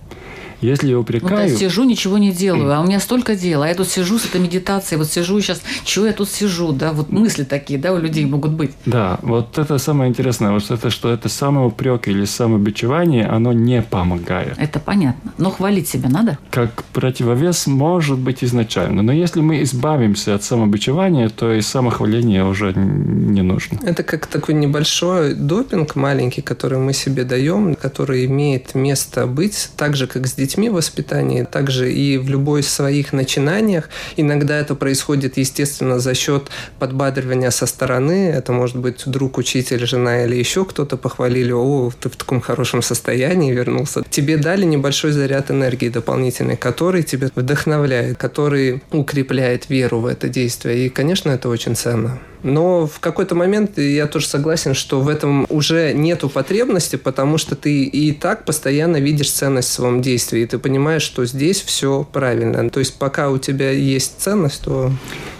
Если 0.61 0.89
я 0.89 0.99
Вот 0.99 1.09
я 1.11 1.49
сижу, 1.49 1.85
ничего 1.85 2.19
не 2.19 2.33
делаю, 2.33 2.73
а 2.75 2.81
у 2.81 2.87
меня 2.87 3.01
столько 3.01 3.37
дел, 3.37 3.63
а 3.63 3.69
я 3.69 3.75
тут 3.75 3.89
сижу 3.89 4.19
с 4.19 4.27
этой 4.27 4.41
медитацией, 4.41 4.99
вот 4.99 5.09
сижу 5.09 5.41
сейчас, 5.41 5.63
чего 5.85 6.07
я 6.07 6.13
тут 6.13 6.29
сижу, 6.29 6.73
да, 6.73 6.93
вот 6.93 7.11
мысли 7.11 7.45
такие, 7.45 7.79
да, 7.79 7.93
у 7.93 7.99
людей 7.99 8.25
могут 8.27 8.53
быть. 8.53 8.73
да, 8.87 9.19
вот 9.23 9.59
это 9.59 9.79
самое 9.79 10.11
интересное, 10.11 10.53
вот 10.53 10.71
это, 10.71 10.91
что 10.91 11.11
это 11.11 11.29
самоупрек 11.29 12.09
или 12.09 12.25
самобичевание, 12.25 13.27
оно 13.27 13.53
не 13.53 13.83
помогает. 13.83 14.55
Это 14.59 14.81
понятно. 14.81 15.33
Но 15.39 15.51
хвалить 15.51 15.89
себя 15.89 16.09
надо? 16.09 16.39
Как 16.51 16.85
противовес 16.93 17.67
может 17.67 18.19
быть 18.19 18.45
изначально, 18.45 19.03
но 19.03 19.13
если 19.13 19.41
мы 19.41 19.63
избавимся 19.63 20.35
от 20.35 20.43
самобичевания, 20.43 21.29
то 21.29 21.53
и 21.53 21.61
самохваление 21.61 22.45
уже 22.45 22.73
не 22.75 23.43
нужно. 23.43 23.79
Это 23.83 24.03
как 24.03 24.27
такой 24.27 24.55
небольшой 24.55 25.35
допинг 25.35 25.97
маленький, 25.97 26.43
который 26.43 26.79
мы 26.79 26.93
себе 26.93 27.25
даем, 27.25 27.75
который 27.75 28.25
имеет 28.27 28.75
место 28.75 29.27
быть, 29.27 29.71
так 29.77 29.97
же, 29.97 30.07
как 30.07 30.27
с 30.27 30.35
детьми 30.35 30.54
в 30.57 30.75
воспитании, 30.75 31.47
так 31.51 31.71
же 31.71 31.93
и 31.93 32.19
в 32.19 32.29
любой 32.29 32.63
своих 32.63 33.13
начинаниях. 33.13 33.89
Иногда 34.17 34.59
это 34.59 34.75
происходит, 34.75 35.37
естественно, 35.37 35.99
за 35.99 36.15
счет 36.15 36.49
подбадривания 36.79 37.51
со 37.51 37.67
стороны. 37.67 38.31
Это 38.31 38.53
может 38.53 38.77
быть 38.77 39.03
друг, 39.07 39.39
учитель, 39.39 39.87
жена 39.87 40.25
или 40.25 40.37
еще 40.37 40.65
кто-то 40.65 40.97
похвалили, 40.97 41.53
о, 41.53 41.91
ты 42.01 42.09
в 42.09 42.17
таком 42.17 42.41
хорошем 42.41 42.83
состоянии 42.83 43.53
вернулся. 43.53 44.03
Тебе 44.11 44.37
дали 44.37 44.65
небольшой 44.65 45.13
заряд 45.13 45.51
энергии 45.51 45.89
дополнительный, 45.89 46.57
который 46.57 47.03
тебя 47.03 47.29
вдохновляет, 47.35 48.17
который 48.19 48.83
укрепляет 48.91 49.69
веру 49.69 50.01
в 50.01 50.07
это 50.07 50.29
действие. 50.29 50.87
И, 50.87 50.89
конечно, 50.89 51.31
это 51.31 51.49
очень 51.49 51.77
ценно. 51.77 52.21
Но 52.45 52.87
в 52.87 53.01
какой-то 53.01 53.35
момент 53.35 53.79
я 53.79 54.07
тоже 54.07 54.27
согласен, 54.27 54.75
что 54.75 55.01
в 55.01 55.09
этом 55.09 55.47
уже 55.49 55.95
нету 55.95 56.29
потребности, 56.29 56.97
потому 56.97 57.39
что 57.39 57.57
ты 57.57 57.85
и 57.85 58.13
так 58.13 58.45
постоянно 58.45 58.99
видишь 58.99 59.31
ценность 59.31 59.71
в 59.71 59.73
своем 59.73 60.03
действии, 60.03 60.34
и 60.39 60.47
ты 60.47 60.59
понимаешь, 60.59 61.03
что 61.03 61.25
здесь 61.25 61.61
все 61.61 62.07
правильно. 62.13 62.69
То 62.71 62.81
есть 62.81 62.95
пока 62.99 63.31
у 63.31 63.39
тебя 63.39 63.71
есть 63.71 64.15
ценность, 64.19 64.63
то 64.65 64.91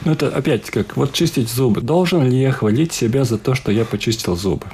Ну, 0.05 0.13
это 0.13 0.29
опять 0.29 0.71
как 0.71 0.97
вот 0.97 1.13
чистить 1.13 1.49
зубы. 1.49 1.81
Должен 1.81 2.29
ли 2.29 2.41
я 2.41 2.53
хвалить 2.53 2.93
себя 2.93 3.25
за 3.25 3.39
то, 3.39 3.55
что 3.55 3.73
я 3.73 3.85
почистил 3.85 4.37
зубы? 4.37 4.67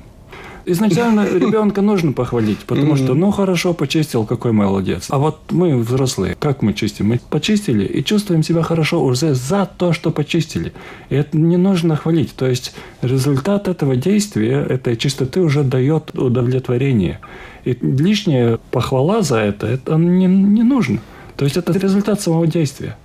Изначально 0.71 1.27
ребенка 1.39 1.83
нужно 1.83 2.13
похвалить, 2.13 2.61
потому 2.61 2.95
что, 2.95 3.15
ну, 3.15 3.33
хорошо, 3.33 3.75
почистил, 3.75 4.25
какой 4.25 4.53
молодец. 4.53 5.07
А 5.11 5.19
вот 5.19 5.41
мы, 5.51 5.77
взрослые, 5.77 6.37
как 6.39 6.63
мы 6.63 6.75
чистим? 6.75 7.09
Мы 7.09 7.21
почистили 7.29 7.85
и 7.85 8.05
чувствуем 8.05 8.45
себя 8.45 8.63
хорошо 8.63 9.03
уже 9.03 9.35
за 9.35 9.67
то, 9.67 9.93
что 9.93 10.13
почистили. 10.13 10.73
И 11.09 11.17
это 11.17 11.37
не 11.37 11.57
нужно 11.57 11.97
хвалить. 11.97 12.37
То 12.37 12.47
есть 12.47 12.73
результат 13.03 13.67
этого 13.67 13.97
действия, 13.97 14.65
этой 14.69 14.97
чистоты 14.97 15.41
уже 15.41 15.65
дает 15.65 16.17
удовлетворение. 16.17 17.19
И 17.65 17.77
лишняя 17.81 18.59
похвала 18.71 19.23
за 19.23 19.39
это, 19.39 19.67
это 19.67 19.97
не, 19.97 20.27
не 20.27 20.63
нужно. 20.63 21.01
То 21.37 21.45
есть 21.45 21.57
это 21.57 21.73
результат 21.73 22.21
самого 22.21 22.47
действия. 22.47 22.97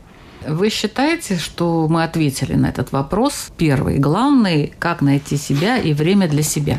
Вы 0.47 0.69
считаете, 0.69 1.37
что 1.37 1.87
мы 1.87 2.03
ответили 2.03 2.53
на 2.53 2.67
этот 2.67 2.91
вопрос? 2.91 3.51
Первый, 3.57 3.97
главный, 3.97 4.71
как 4.77 5.01
найти 5.01 5.37
себя 5.37 5.79
и 5.79 5.93
время 5.93 6.27
для 6.27 6.43
себя? 6.43 6.77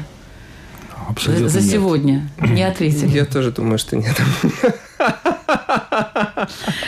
Абсолютно 1.08 1.48
За 1.48 1.60
нет. 1.60 1.70
сегодня 1.70 2.28
не 2.40 2.62
ответили. 2.62 3.08
я 3.16 3.24
тоже 3.24 3.50
думаю, 3.52 3.78
что 3.78 3.96
нет. 3.96 4.20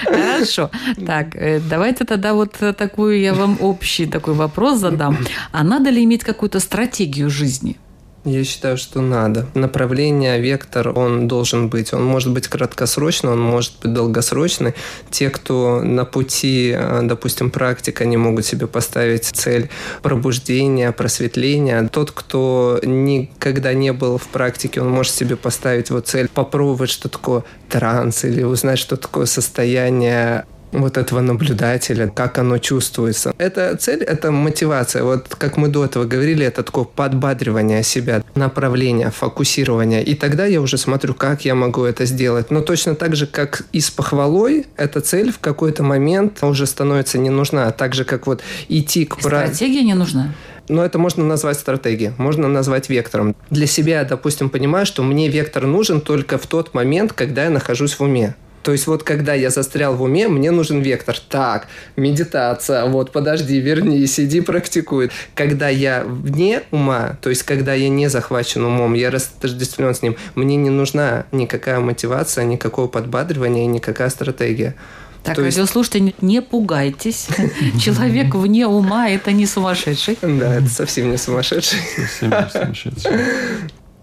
Хорошо. 0.04 0.70
Так, 1.06 1.34
э, 1.36 1.60
давайте 1.60 2.04
тогда 2.04 2.34
вот 2.34 2.52
такую 2.76 3.20
я 3.20 3.34
вам 3.34 3.56
общий 3.60 4.06
такой 4.06 4.34
вопрос 4.34 4.78
задам. 4.80 5.16
А 5.52 5.64
надо 5.64 5.90
ли 5.90 6.02
иметь 6.04 6.24
какую-то 6.24 6.60
стратегию 6.60 7.30
жизни? 7.30 7.76
Я 8.24 8.44
считаю, 8.44 8.76
что 8.76 9.00
надо. 9.00 9.46
Направление, 9.54 10.40
вектор, 10.40 10.96
он 10.98 11.28
должен 11.28 11.68
быть. 11.68 11.94
Он 11.94 12.04
может 12.04 12.32
быть 12.32 12.48
краткосрочный, 12.48 13.30
он 13.30 13.40
может 13.40 13.74
быть 13.80 13.92
долгосрочный. 13.92 14.74
Те, 15.10 15.30
кто 15.30 15.80
на 15.82 16.04
пути, 16.04 16.74
э, 16.76 17.00
допустим, 17.04 17.50
практик, 17.50 18.00
они 18.00 18.16
могут 18.16 18.44
себе 18.44 18.66
поставить 18.66 19.24
цель 19.24 19.70
пробуждения, 20.02 20.90
просветления. 20.92 21.88
Тот, 21.88 22.10
кто 22.10 22.80
никогда 22.82 23.72
не 23.72 23.92
был 23.92 24.18
в 24.18 24.26
практике, 24.26 24.80
он 24.80 24.90
может 24.90 25.14
себе 25.14 25.36
поставить 25.36 25.90
вот 25.90 26.08
цель 26.08 26.28
попробовать, 26.28 26.90
что 26.90 27.08
такое 27.08 27.44
транс, 27.68 28.24
или 28.24 28.42
узнать, 28.42 28.78
что 28.80 28.96
такое 28.96 29.26
состояние 29.26 30.44
вот 30.72 30.96
этого 30.96 31.20
наблюдателя, 31.20 32.08
как 32.08 32.38
оно 32.38 32.58
чувствуется. 32.58 33.32
Эта 33.38 33.76
цель, 33.76 34.02
это 34.02 34.30
мотивация. 34.30 35.02
Вот 35.02 35.34
как 35.34 35.56
мы 35.56 35.68
до 35.68 35.84
этого 35.84 36.04
говорили, 36.04 36.44
это 36.44 36.62
такое 36.62 36.84
подбадривание 36.84 37.82
себя, 37.82 38.22
направление, 38.34 39.10
фокусирование. 39.10 40.02
И 40.02 40.14
тогда 40.14 40.46
я 40.46 40.60
уже 40.60 40.78
смотрю, 40.78 41.14
как 41.14 41.44
я 41.44 41.54
могу 41.54 41.84
это 41.84 42.04
сделать. 42.04 42.50
Но 42.50 42.60
точно 42.60 42.94
так 42.94 43.16
же, 43.16 43.26
как 43.26 43.64
и 43.72 43.80
с 43.80 43.90
похвалой, 43.90 44.66
эта 44.76 45.00
цель 45.00 45.32
в 45.32 45.38
какой-то 45.38 45.82
момент 45.82 46.42
уже 46.42 46.66
становится 46.66 47.18
не 47.18 47.30
нужна. 47.30 47.70
Так 47.70 47.94
же, 47.94 48.04
как 48.04 48.26
вот 48.26 48.42
идти 48.68 49.04
к... 49.04 49.18
Стратегия 49.20 49.82
не 49.82 49.94
нужна? 49.94 50.34
Но 50.68 50.84
это 50.84 50.98
можно 50.98 51.24
назвать 51.24 51.58
стратегией, 51.58 52.12
можно 52.18 52.46
назвать 52.46 52.90
вектором. 52.90 53.34
Для 53.50 53.66
себя, 53.66 54.04
допустим, 54.04 54.50
понимаю, 54.50 54.84
что 54.84 55.02
мне 55.02 55.28
вектор 55.28 55.66
нужен 55.66 56.00
только 56.00 56.36
в 56.36 56.46
тот 56.46 56.74
момент, 56.74 57.12
когда 57.14 57.44
я 57.44 57.50
нахожусь 57.50 57.94
в 57.94 58.02
уме. 58.02 58.34
То 58.62 58.72
есть 58.72 58.86
вот 58.86 59.02
когда 59.02 59.34
я 59.34 59.50
застрял 59.50 59.94
в 59.94 60.02
уме, 60.02 60.28
мне 60.28 60.50
нужен 60.50 60.80
вектор. 60.80 61.16
Так, 61.28 61.68
медитация, 61.96 62.84
вот 62.86 63.12
подожди, 63.12 63.60
вернись, 63.60 64.20
иди 64.20 64.40
практикуй. 64.40 65.10
Когда 65.34 65.68
я 65.68 66.04
вне 66.04 66.62
ума, 66.70 67.16
то 67.22 67.30
есть 67.30 67.44
когда 67.44 67.74
я 67.74 67.88
не 67.88 68.08
захвачен 68.08 68.64
умом, 68.64 68.94
я 68.94 69.10
растождествлен 69.10 69.94
с 69.94 70.02
ним, 70.02 70.16
мне 70.34 70.56
не 70.56 70.70
нужна 70.70 71.26
никакая 71.32 71.80
мотивация, 71.80 72.44
никакого 72.44 72.88
подбадривания 72.88 73.64
и 73.64 73.66
никакая 73.66 74.10
стратегия. 74.10 74.74
Так, 75.22 75.36
То 75.36 75.42
радиослушатели, 75.42 76.04
есть... 76.04 76.22
не 76.22 76.40
пугайтесь. 76.40 77.28
Человек 77.80 78.34
вне 78.34 78.66
ума– 78.66 79.08
это 79.10 79.32
не 79.32 79.46
сумасшедший. 79.46 80.16
Да, 80.22 80.54
это 80.54 80.68
совсем 80.68 81.10
не 81.10 81.18
сумасшедший. 81.18 81.80
Совсем 81.96 82.30
не 82.30 82.50
сумасшедший. 82.50 83.10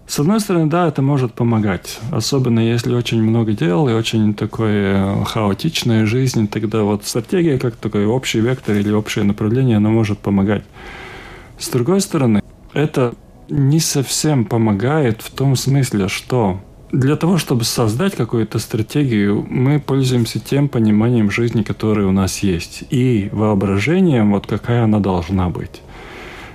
С 0.08 0.20
одной 0.20 0.40
стороны, 0.40 0.70
да, 0.70 0.88
это 0.88 1.02
может 1.02 1.34
помогать. 1.34 2.00
Особенно 2.12 2.60
если 2.60 2.94
очень 2.94 3.24
много 3.24 3.54
дел 3.54 3.90
и 3.90 3.94
очень 3.94 4.36
такое 4.36 5.24
хаотичная 5.26 6.06
жизнь, 6.06 6.48
тогда 6.48 6.84
вот 6.84 7.06
стратегия 7.06 7.58
как 7.58 7.76
такой 7.76 8.06
общий 8.06 8.40
вектор 8.40 8.76
или 8.76 8.92
общее 8.92 9.26
направление, 9.26 9.78
она 9.78 9.90
может 9.90 10.20
помогать. 10.20 10.64
С 11.58 11.70
другой 11.70 12.02
стороны, 12.02 12.42
это 12.74 13.16
не 13.50 13.80
совсем 13.80 14.46
помогает 14.46 15.22
в 15.22 15.32
том 15.32 15.56
смысле, 15.56 16.08
что 16.08 16.60
для 16.92 17.16
того, 17.16 17.38
чтобы 17.38 17.64
создать 17.64 18.16
какую-то 18.16 18.60
стратегию, 18.60 19.46
мы 19.50 19.80
пользуемся 19.80 20.40
тем 20.40 20.70
пониманием 20.70 21.32
жизни, 21.32 21.64
которое 21.64 22.06
у 22.06 22.12
нас 22.12 22.40
есть, 22.40 22.84
и 22.90 23.30
воображением, 23.32 24.32
вот 24.32 24.46
какая 24.46 24.84
она 24.84 25.00
должна 25.00 25.50
быть 25.50 25.82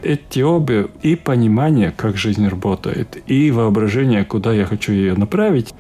эти 0.03 0.41
обе 0.41 0.89
и 1.03 1.17
понимание, 1.17 1.93
как 1.97 2.17
жизнь 2.17 2.47
работает, 2.47 3.19
и 3.27 3.51
воображение, 3.51 4.25
куда 4.25 4.53
я 4.53 4.65
хочу 4.65 4.93
ее 4.93 5.15
направить, 5.15 5.75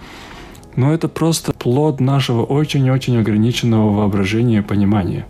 но 0.77 0.93
это 0.95 1.09
просто 1.09 1.53
плод 1.53 2.01
нашего 2.01 2.45
очень-очень 2.45 3.19
ограниченного 3.19 3.91
воображения 3.91 4.59
и 4.59 4.63
понимания. 4.63 5.27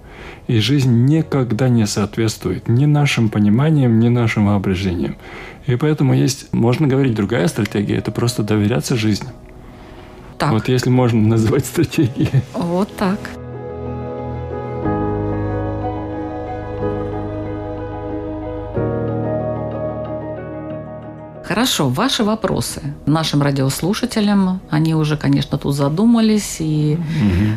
И 0.46 0.58
жизнь 0.58 1.06
никогда 1.06 1.68
не 1.68 1.86
соответствует 1.86 2.68
ни 2.68 2.84
нашим 2.84 3.28
пониманиям, 3.28 3.98
ни 4.00 4.08
нашим 4.08 4.46
воображениям. 4.46 5.16
И 5.66 5.76
поэтому 5.76 6.14
есть, 6.14 6.52
можно 6.52 6.86
говорить, 6.86 7.14
другая 7.14 7.46
стратегия– 7.48 7.96
это 7.96 8.10
просто 8.10 8.42
доверяться 8.42 8.96
жизни. 8.96 9.28
Так. 10.38 10.52
Вот 10.52 10.68
если 10.68 10.90
можно 10.90 11.20
назвать 11.20 11.66
стратегией. 11.66 12.30
Вот 12.54 12.94
так. 12.96 13.18
Хорошо, 21.60 21.90
ваши 21.90 22.24
вопросы 22.24 22.80
нашим 23.04 23.42
радиослушателям, 23.42 24.62
они 24.70 24.94
уже, 24.94 25.18
конечно, 25.18 25.58
тут 25.58 25.74
задумались, 25.74 26.56
и 26.58 26.96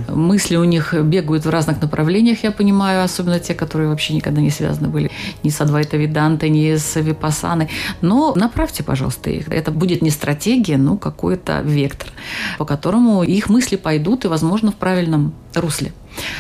угу. 0.09 0.19
мысли 0.19 0.57
у 0.57 0.65
них 0.65 0.93
бегают 0.93 1.45
в 1.45 1.49
разных 1.49 1.81
направлениях, 1.81 2.43
я 2.43 2.51
понимаю, 2.51 3.05
особенно 3.05 3.39
те, 3.39 3.53
которые 3.53 3.87
вообще 3.87 4.13
никогда 4.13 4.41
не 4.41 4.49
связаны 4.49 4.89
были 4.89 5.09
ни 5.43 5.49
с 5.49 5.61
Адвайта 5.61 5.95
Видантой, 5.95 6.49
ни 6.49 6.75
с 6.75 6.99
Випасаной. 6.99 7.69
Но 8.01 8.33
направьте, 8.35 8.83
пожалуйста, 8.83 9.29
их. 9.29 9.47
Это 9.47 9.71
будет 9.71 10.01
не 10.01 10.09
стратегия, 10.09 10.75
но 10.75 10.97
какой-то 10.97 11.61
вектор, 11.61 12.09
по 12.57 12.65
которому 12.65 13.23
их 13.23 13.47
мысли 13.47 13.77
пойдут 13.77 14.25
и, 14.25 14.27
возможно, 14.27 14.73
в 14.73 14.75
правильном 14.75 15.33
русле. 15.55 15.93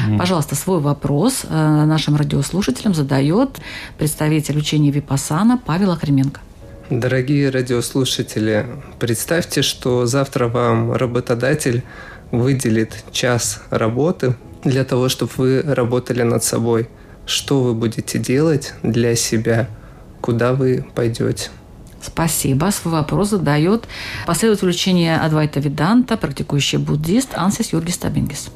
Mm. 0.05 0.17
Пожалуйста, 0.17 0.55
свой 0.55 0.81
вопрос 0.81 1.45
э, 1.49 1.85
нашим 1.85 2.17
радиослушателям 2.17 2.93
задает 2.93 3.61
представитель 3.97 4.57
учения 4.57 4.91
Випасана 4.91 5.57
Павел 5.65 5.91
Охременко. 5.91 6.41
Дорогие 6.89 7.49
радиослушатели, 7.49 8.65
представьте, 8.99 9.61
что 9.61 10.05
завтра 10.05 10.49
вам 10.49 10.91
работодатель 10.91 11.81
выделит 12.31 13.05
час 13.11 13.61
работы 13.69 14.35
для 14.65 14.83
того, 14.83 15.07
чтобы 15.07 15.31
вы 15.37 15.61
работали 15.61 16.23
над 16.23 16.43
собой. 16.43 16.89
Что 17.25 17.61
вы 17.61 17.73
будете 17.73 18.19
делать 18.19 18.73
для 18.83 19.15
себя? 19.15 19.69
Куда 20.19 20.53
вы 20.53 20.85
пойдете? 20.93 21.51
Спасибо. 22.01 22.69
Свой 22.71 22.95
вопрос 22.95 23.29
задает 23.29 23.87
последователь 24.27 24.67
учения 24.67 25.17
Адвайта 25.17 25.61
Виданта, 25.61 26.17
практикующий 26.17 26.79
буддист 26.79 27.29
Ансис 27.33 27.71
Юргис 27.71 27.97
Табингис. 27.97 28.49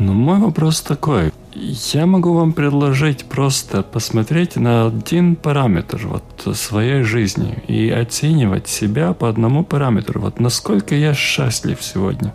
Ну, 0.00 0.14
мой 0.14 0.40
вопрос 0.40 0.80
такой. 0.80 1.32
Я 1.54 2.06
могу 2.06 2.32
вам 2.32 2.54
предложить 2.54 3.26
просто 3.26 3.82
посмотреть 3.82 4.56
на 4.56 4.86
один 4.86 5.36
параметр 5.36 6.06
вот 6.06 6.56
своей 6.56 7.02
жизни 7.02 7.62
и 7.68 7.90
оценивать 7.90 8.68
себя 8.68 9.12
по 9.12 9.28
одному 9.28 9.62
параметру. 9.62 10.22
Вот 10.22 10.40
насколько 10.40 10.94
я 10.94 11.12
счастлив 11.12 11.82
сегодня. 11.82 12.32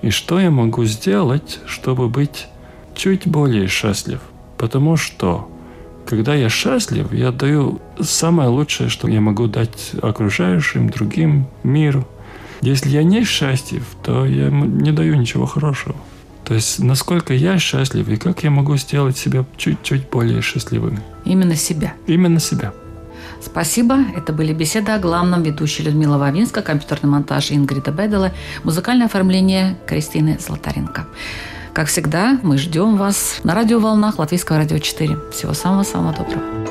И 0.00 0.08
что 0.08 0.40
я 0.40 0.50
могу 0.50 0.86
сделать, 0.86 1.60
чтобы 1.66 2.08
быть 2.08 2.46
чуть 2.94 3.26
более 3.26 3.68
счастлив. 3.68 4.20
Потому 4.56 4.96
что, 4.96 5.50
когда 6.06 6.34
я 6.34 6.48
счастлив, 6.48 7.12
я 7.12 7.30
даю 7.30 7.82
самое 8.00 8.48
лучшее, 8.48 8.88
что 8.88 9.06
я 9.06 9.20
могу 9.20 9.48
дать 9.48 9.92
окружающим, 10.00 10.88
другим, 10.88 11.46
миру. 11.62 12.08
Если 12.62 12.88
я 12.88 13.02
не 13.02 13.24
счастлив, 13.24 13.84
то 14.02 14.24
я 14.24 14.48
не 14.48 14.92
даю 14.92 15.16
ничего 15.16 15.44
хорошего. 15.44 15.96
То 16.44 16.54
есть, 16.54 16.78
насколько 16.78 17.32
я 17.32 17.58
счастлив 17.58 18.08
и 18.08 18.16
как 18.16 18.44
я 18.44 18.50
могу 18.50 18.76
сделать 18.76 19.16
себя 19.16 19.44
чуть-чуть 19.56 20.10
более 20.10 20.42
счастливым. 20.42 21.00
Именно 21.24 21.56
себя. 21.56 21.94
Именно 22.06 22.40
себя. 22.40 22.72
Спасибо. 23.40 23.98
Это 24.16 24.32
были 24.32 24.52
беседы 24.52 24.92
о 24.92 24.98
главном. 24.98 25.42
Ведущая 25.42 25.84
Людмила 25.84 26.18
Вавинска, 26.18 26.62
компьютерный 26.62 27.10
монтаж 27.10 27.50
Ингрида 27.50 27.92
Бедела, 27.92 28.32
музыкальное 28.62 29.06
оформление 29.06 29.76
Кристины 29.86 30.38
Золотаренко. 30.38 31.06
Как 31.72 31.88
всегда, 31.88 32.38
мы 32.42 32.56
ждем 32.56 32.96
вас 32.96 33.40
на 33.42 33.54
радиоволнах 33.54 34.18
Латвийского 34.18 34.58
радио 34.58 34.78
4. 34.78 35.18
Всего 35.32 35.54
самого-самого 35.54 36.14
доброго. 36.14 36.63